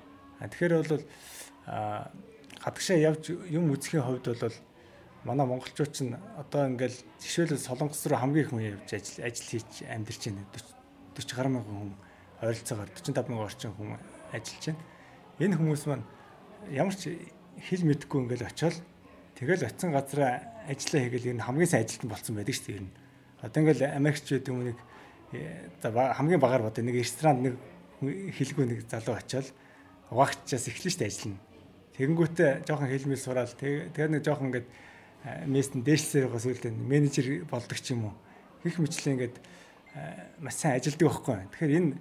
Тэгэхээр 0.42 0.74
бол 0.80 1.04
аа 1.70 2.10
гадагшаа 2.66 2.98
явж 2.98 3.30
юм 3.30 3.70
үзэхийн 3.70 4.02
хувьд 4.02 4.26
бол 4.42 4.58
манай 5.22 5.46
монголчууд 5.46 5.94
ч 5.94 6.10
одоо 6.38 6.66
ингээл 6.66 6.98
жишээлбэл 7.22 7.62
солонгос 7.62 8.10
руу 8.10 8.18
хамгийн 8.18 8.50
хүн 8.50 8.62
явж 8.74 8.90
ажил 8.90 9.22
ажил 9.22 9.50
хийж 9.54 9.86
амьдарч 9.86 10.22
байна. 10.34 10.46
40 11.14 11.38
гаруй 11.38 11.52
мянган 11.54 11.78
хүн 11.78 11.94
ойролцоогоор 12.42 12.90
45 12.90 13.30
мянган 13.30 13.46
орчим 13.46 13.72
хүн 13.78 13.98
ажиллаж 14.34 14.66
байна. 14.66 14.82
Энэ 15.38 15.58
хүмүүс 15.62 15.84
маань 15.86 16.06
ямар 16.74 16.96
ч 16.98 17.14
хэл 17.70 17.86
мэдэхгүй 17.86 18.20
ингээл 18.26 18.50
очиод 18.50 18.78
тэгэл 19.38 19.70
очисон 19.70 19.94
газараа 19.94 20.34
ажиллаа 20.66 21.02
хийгээл 21.06 21.30
ер 21.30 21.38
нь 21.38 21.46
хамгийн 21.46 21.70
сайн 21.70 21.86
ажилтан 21.86 22.10
болсон 22.10 22.34
байдаг 22.34 22.56
шүү 22.58 22.66
дээ 22.66 22.78
ер 22.82 22.86
нь. 22.90 22.94
Одоо 23.46 23.60
ингээл 23.62 23.94
Америкч 23.94 24.26
гэдэг 24.26 24.50
юм 24.50 24.62
нэг 24.74 24.78
э, 25.38 25.70
за 25.82 25.90
хамгийн 26.18 26.42
багаар 26.42 26.66
бод 26.66 26.82
нэг 26.82 26.98
ресторан 26.98 27.46
нэг 27.46 27.56
хэлгүй 28.02 28.66
нэг 28.66 28.80
залуу 28.90 29.16
очиод 29.22 29.54
угаагчаас 30.10 30.66
эхлэн 30.70 30.92
шүү 30.92 31.02
дээ 31.06 31.12
ажиллана. 31.14 31.55
Тэгэнгүүтээ 31.96 32.68
жоохон 32.68 32.92
хэлмэл 32.92 33.24
сураал 33.24 33.56
тэгээ 33.56 34.12
нэг 34.12 34.24
жоохон 34.24 34.52
ингээд 34.52 34.68
местэн 35.48 35.82
дээшлсээр 35.82 36.28
байгаа 36.28 36.44
сүлдээ 36.44 36.74
менежер 36.76 37.48
болдог 37.48 37.80
ч 37.80 37.96
юм 37.96 38.12
уу. 38.12 38.16
Гэх 38.64 38.78
мэтлээ 38.84 39.14
ингээд 39.16 39.36
маш 40.44 40.56
сайн 40.60 40.76
ажилдаг 40.76 41.08
байхгүй. 41.08 41.40
Тэгэхээр 41.56 41.78
энэ 41.80 41.92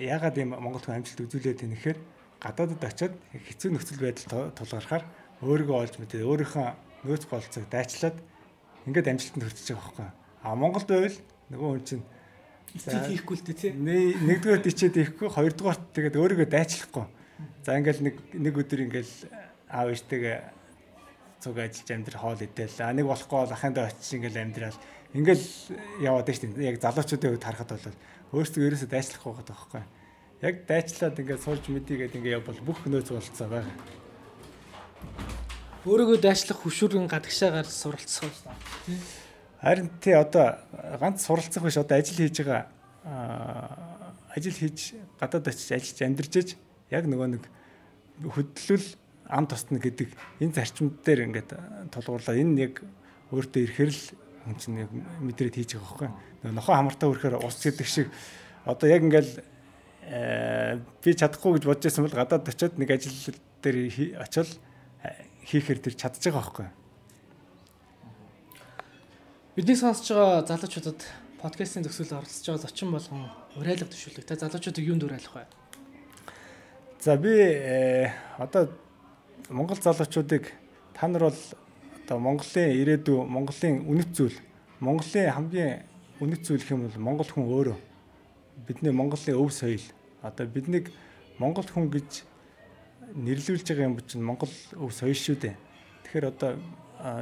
яагаад 0.00 0.38
ийм 0.38 0.54
Монгол 0.54 0.82
хүн 0.86 1.02
амжилт 1.02 1.26
үзүүлээд 1.26 1.60
байна 1.66 1.74
гэхээр 1.74 1.98
гадаадд 2.40 2.82
очиод 2.82 3.14
хэцүү 3.34 3.70
нөхцөл 3.74 4.00
байдал 4.00 4.54
тулгархаар 4.54 5.04
өөрийгөө 5.42 5.76
олж 5.76 5.94
мэдээ 5.98 6.22
өөрийнхөө 6.22 6.66
нөөц 7.06 7.24
болцоог 7.26 7.66
дайчлаад 7.70 8.16
ингээд 8.86 9.10
амжилтанд 9.10 9.44
хүрчихэж 9.44 9.68
байгаа 9.74 9.82
байхгүй. 9.82 10.08
А 10.46 10.54
Монголд 10.54 10.88
байвал 10.88 11.18
нөгөө 11.50 11.68
хүн 11.74 11.84
чинь 11.86 12.04
хийхгүй 12.76 13.36
л 13.38 13.44
дээ 13.46 13.56
тий. 13.56 13.72
Нэгдүгээр 13.74 14.66
ичээд 14.66 14.96
ихгүй, 15.00 15.28
хоёрдугаар 15.30 15.78
тэгээд 15.94 16.16
өөрийгөө 16.16 16.48
дайчлахгүй. 16.50 17.06
За 17.64 17.76
ингээл 17.76 18.00
нэг 18.00 18.16
нэг 18.32 18.54
өдөр 18.56 18.80
ингээл 18.88 19.14
аав 19.68 19.92
ээжтэйгээ 19.92 20.36
цуг 21.40 21.56
ажиллаж 21.60 21.90
амьдрал 21.92 22.20
хоол 22.22 22.40
идэл. 22.40 22.80
А 22.80 22.92
нэг 22.96 23.06
болохгүй 23.06 23.38
бол 23.44 23.52
ахандаа 23.52 23.92
очиж 23.92 24.16
ингээл 24.16 24.40
амьдрал 24.40 24.78
ингээл 25.12 25.46
яваад 26.00 26.32
штеп. 26.32 26.56
Яг 26.58 26.80
залуучуудын 26.80 27.36
хувьд 27.36 27.44
харахад 27.44 27.70
бол 27.76 28.40
өөрсдөө 28.40 28.66
ерөөсөө 28.66 28.90
дайчлахгүй 28.90 29.32
байгаа 29.36 29.52
байхгүй. 29.52 29.84
Яг 30.42 30.54
дайчлаад 30.68 31.20
ингээд 31.20 31.44
суулж 31.44 31.64
мэдийгээд 31.68 32.16
ингээд 32.16 32.36
явбал 32.40 32.60
бүх 32.64 32.80
нөөц 32.88 33.08
болцоо 33.12 33.48
байгаа. 33.52 33.76
Өөрийгөө 35.86 36.18
дайчлах 36.18 36.60
хөшүүрийн 36.64 37.06
гадагшаагаар 37.06 37.68
суралцсан 37.68 38.32
юм. 38.90 38.98
Харин 39.62 39.88
тий 40.02 40.12
одоо 40.12 40.58
ганц 41.00 41.24
суралцах 41.24 41.62
биш 41.62 41.78
одоо 41.78 41.96
ажил 41.96 42.18
хийж 42.18 42.36
байгаа 42.42 42.66
ажил 44.34 44.52
хийж 44.52 44.98
гадаад 45.20 45.48
очиж 45.48 45.70
ажиллаж 45.72 46.00
амьдарч 46.02 46.34
иж 46.36 46.48
яг 46.90 47.04
нөгөө 47.06 47.28
нэг 47.36 47.44
хөдлөл 48.22 48.86
ам 49.26 49.46
тусна 49.46 49.78
гэдэг 49.78 50.08
энэ 50.40 50.54
зарчмууд 50.54 51.02
дээр 51.02 51.26
ингээд 51.30 51.50
тулгуурлаа 51.90 52.36
энэ 52.36 52.60
яг 52.62 52.74
өөртөө 53.34 53.62
ирэхэр 53.66 53.90
л 53.90 54.02
хүн 54.46 54.56
чинь 54.60 54.80
яг 54.86 54.90
мэдрээд 55.22 55.56
хийж 55.58 55.76
байгаа 55.78 56.14
байхгүй 56.42 56.54
нохоо 56.54 56.74
хамартаа 56.78 57.10
өрөхөр 57.10 57.42
ус 57.42 57.58
гэдэг 57.58 57.86
шиг 57.86 58.08
одоо 58.62 58.86
яг 58.86 59.02
ингээл 59.02 59.42
би 61.02 61.10
чадахгүй 61.10 61.58
гэж 61.58 61.64
бодож 61.66 61.84
байсан 61.90 62.06
бол 62.06 62.14
гадаад 62.14 62.46
очиод 62.46 62.78
нэг 62.78 62.90
ажил 62.94 63.34
дээр 63.62 63.78
очил 64.22 64.50
хийхээр 65.50 65.82
тэр 65.82 65.94
чадж 65.98 66.22
байгаа 66.22 66.42
байхгүй 66.46 66.68
Бидний 69.56 69.72
сонсож 69.72 70.12
байгаа 70.12 70.44
залуучуудад 70.44 71.00
подкастын 71.40 71.80
төгсгөл 71.88 72.20
оролцож 72.20 72.44
байгаа 72.44 72.64
зочин 72.68 72.92
болгон 72.92 73.24
уриалга 73.56 73.88
төшүүлэг. 73.88 74.28
Та 74.28 74.36
залуучуудыг 74.36 74.84
юунд 74.84 75.08
уриалах 75.08 75.32
вэ? 75.32 75.48
За 77.00 77.16
би 77.16 78.10
одоо 78.38 78.68
Монгол 79.48 79.76
залуучуудыг 79.76 80.52
та 80.94 81.08
нар 81.08 81.22
бол 81.22 81.38
одоо 82.04 82.18
Монголын 82.18 82.72
ирээдүй, 82.82 83.24
Монголын 83.26 83.84
үнэт 83.86 84.10
зүйл, 84.16 84.38
Монголын 84.80 85.30
хамгийн 85.30 85.84
үнэт 86.20 86.42
зүйл 86.46 86.64
юм 86.70 86.88
бол 86.88 86.98
Монгол 86.98 87.28
хүн 87.28 87.46
өөрөө. 87.46 87.76
Бидний 88.66 88.92
Монголын 88.92 89.36
өв 89.36 89.52
соёл. 89.52 89.82
Одоо 90.22 90.46
биднийг 90.46 90.90
Монгол 91.38 91.68
хүн 91.68 91.90
гэж 91.92 92.24
нэрлүүлж 93.14 93.66
байгаа 93.68 93.86
юм 93.86 94.00
чинь 94.00 94.24
Монгол 94.24 94.50
өв 94.80 94.90
соёл 94.90 95.14
шүү 95.14 95.36
дээ. 95.36 95.54
Тэгэхээр 96.08 96.30
одоо 96.32 96.56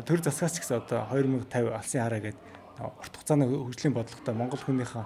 төр 0.07 0.23
засгаас 0.23 0.55
ч 0.55 0.63
гэсэн 0.63 0.81
одоо 0.87 1.03
2050 1.11 1.75
алсын 1.75 2.01
хараа 2.07 2.23
гэдэг 2.23 2.45
урт 2.79 3.15
хугацааны 3.17 3.45
хөгжлийн 3.51 3.95
бодлоготой 3.95 4.35
Монгол 4.35 4.63
хүнийхээ 4.63 5.05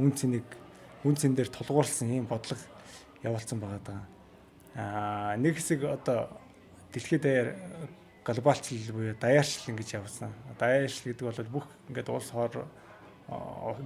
үн 0.00 0.12
цэнийг 0.16 0.48
үн 1.04 1.14
цэн 1.14 1.36
дээр 1.36 1.52
тулгуурласан 1.52 2.10
ийм 2.10 2.26
бодлого 2.26 2.75
явуулсан 3.22 3.60
байгаа. 3.60 4.04
Аа 4.76 5.36
нэг 5.36 5.56
хэсэг 5.56 5.84
одоо 5.84 6.28
дэлхийд 6.92 7.22
даяар 7.22 7.48
глобалчлал 8.24 8.92
буюу 8.92 9.14
даяарчлал 9.20 9.72
ингэж 9.72 9.88
явсан. 9.94 10.32
Даяарчлал 10.58 11.14
гэдэг 11.14 11.24
бол 11.24 11.62
бүх 11.62 11.66
ингээд 11.88 12.08
улс 12.10 12.30
хоор 12.30 12.66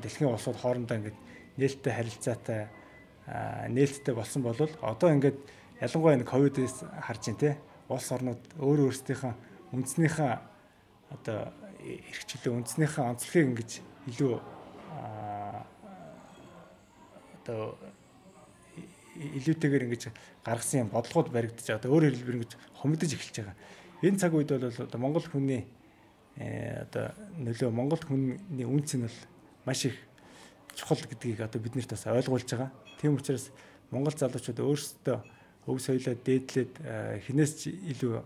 дэлхийн 0.02 0.30
улсууд 0.30 0.58
хоорондоо 0.58 0.96
ингээд 0.96 1.18
нээлттэй 1.56 1.92
харилцаатай 1.92 2.68
нээлттэй 3.68 4.14
болсон 4.14 4.42
бол 4.42 4.56
одоо 4.56 5.10
ингээд 5.12 5.38
ялангуяа 5.80 6.16
энэ 6.16 6.28
ковидээс 6.28 6.84
харж 7.00 7.22
байна 7.26 7.40
те 7.40 7.50
улс 7.88 8.08
орнууд 8.12 8.42
өөр 8.58 8.80
өөрсдийнхээ 8.90 9.34
үндснийхээ 9.72 10.34
одоо 11.14 11.38
эрхчлөө 11.80 12.52
үндснийхээ 12.60 13.04
онцлогийг 13.04 13.46
ингэж 13.48 13.70
илүү 14.12 14.34
одоо 17.40 17.78
илүүтэйгээр 19.16 19.86
ингэж 19.90 20.02
гаргасан 20.44 20.86
юм 20.86 20.90
бодлогод 20.94 21.32
баригдаж 21.34 21.66
байгаа. 21.66 21.90
Өөрөөр 21.90 22.14
хэлбэл 22.14 22.38
ингэж 22.40 22.52
хомигдож 22.78 23.10
эхэлж 23.14 23.36
байгаа. 23.42 23.56
Энэ 24.06 24.20
цаг 24.20 24.32
үед 24.34 24.50
бол 24.54 24.64
одоо 24.64 25.00
Монгол 25.00 25.26
хүний 25.26 25.66
э, 26.38 26.86
одоо 26.86 27.10
нөлөө 27.42 27.70
Монгол 27.74 28.02
хүний 28.04 28.66
үнц 28.66 28.94
нь 28.94 29.04
бол 29.04 29.18
маш 29.66 29.84
их 29.84 29.96
чухал 30.74 31.02
гэдгийг 31.02 31.42
одоо 31.42 31.60
бид 31.60 31.74
нарт 31.74 31.90
бас 31.90 32.06
ойлгуулж 32.06 32.48
байгаа. 32.48 32.70
Тийм 33.00 33.18
учраас 33.18 33.50
Монгол 33.90 34.14
залуучууд 34.14 34.60
өөрсдөө 34.62 35.18
өв 35.66 35.78
соёлоо 35.82 36.14
дээдлээд 36.14 36.72
э, 36.80 37.20
хинээс 37.26 37.52
ч 37.60 37.74
илүү 37.74 38.22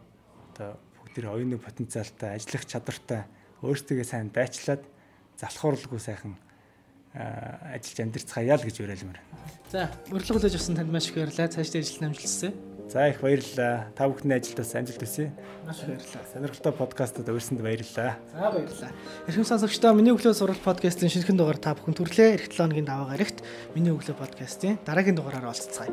одоо 0.53 0.79
тэр 1.15 1.31
оюуны 1.31 1.59
потенциалтай, 1.59 2.35
ажиллах 2.35 2.67
чадвартай 2.67 3.23
өөрсдөө 3.63 4.05
сайн 4.05 4.31
байчлаад 4.35 4.83
залхууралгүй 5.39 6.01
сайхан 6.03 6.35
ажиллаж 7.15 7.99
амьдрцгаая 8.03 8.59
л 8.59 8.67
гэж 8.67 8.83
уриалмаар. 8.83 9.23
За, 9.71 9.91
урилга 10.11 10.35
хүлээж 10.35 10.55
авсан 10.59 10.75
танд 10.75 10.91
маш 10.91 11.09
их 11.09 11.15
баярлалаа. 11.15 11.49
Цаашдаа 11.49 11.81
ажил 11.81 12.03
намжилсаа. 12.03 12.53
За 12.91 13.09
их 13.09 13.21
баярлалаа. 13.23 13.87
Та 13.95 14.09
бүхний 14.11 14.37
ажилдаас 14.37 14.75
амжилт 14.75 15.01
хүсье. 15.03 15.33
Маш 15.67 15.79
их 15.83 15.95
баярлалаа. 15.95 16.27
Сонирхолтой 16.35 16.73
подкастад 16.75 17.29
урьсанд 17.29 17.63
баярлалаа. 17.63 18.19
За 18.35 18.51
баярлалаа. 18.51 18.93
Эрхэм 19.27 19.47
сонсогчдоо 19.47 19.95
миний 19.95 20.13
өглөө 20.15 20.35
сурал 20.35 20.59
подкастын 20.59 21.11
шинэхэн 21.11 21.39
дугаар 21.39 21.59
та 21.59 21.75
бүхэн 21.79 21.95
түрлээ. 21.95 22.35
Эх 22.39 22.51
7 22.51 22.67
өдрийн 22.71 22.87
даваа 22.87 23.15
гарагт 23.15 23.43
миний 23.75 23.95
өглөө 23.95 24.19
подкастын 24.19 24.79
дараагийн 24.85 25.17
дугаараар 25.19 25.51
уулзцгаая. 25.51 25.91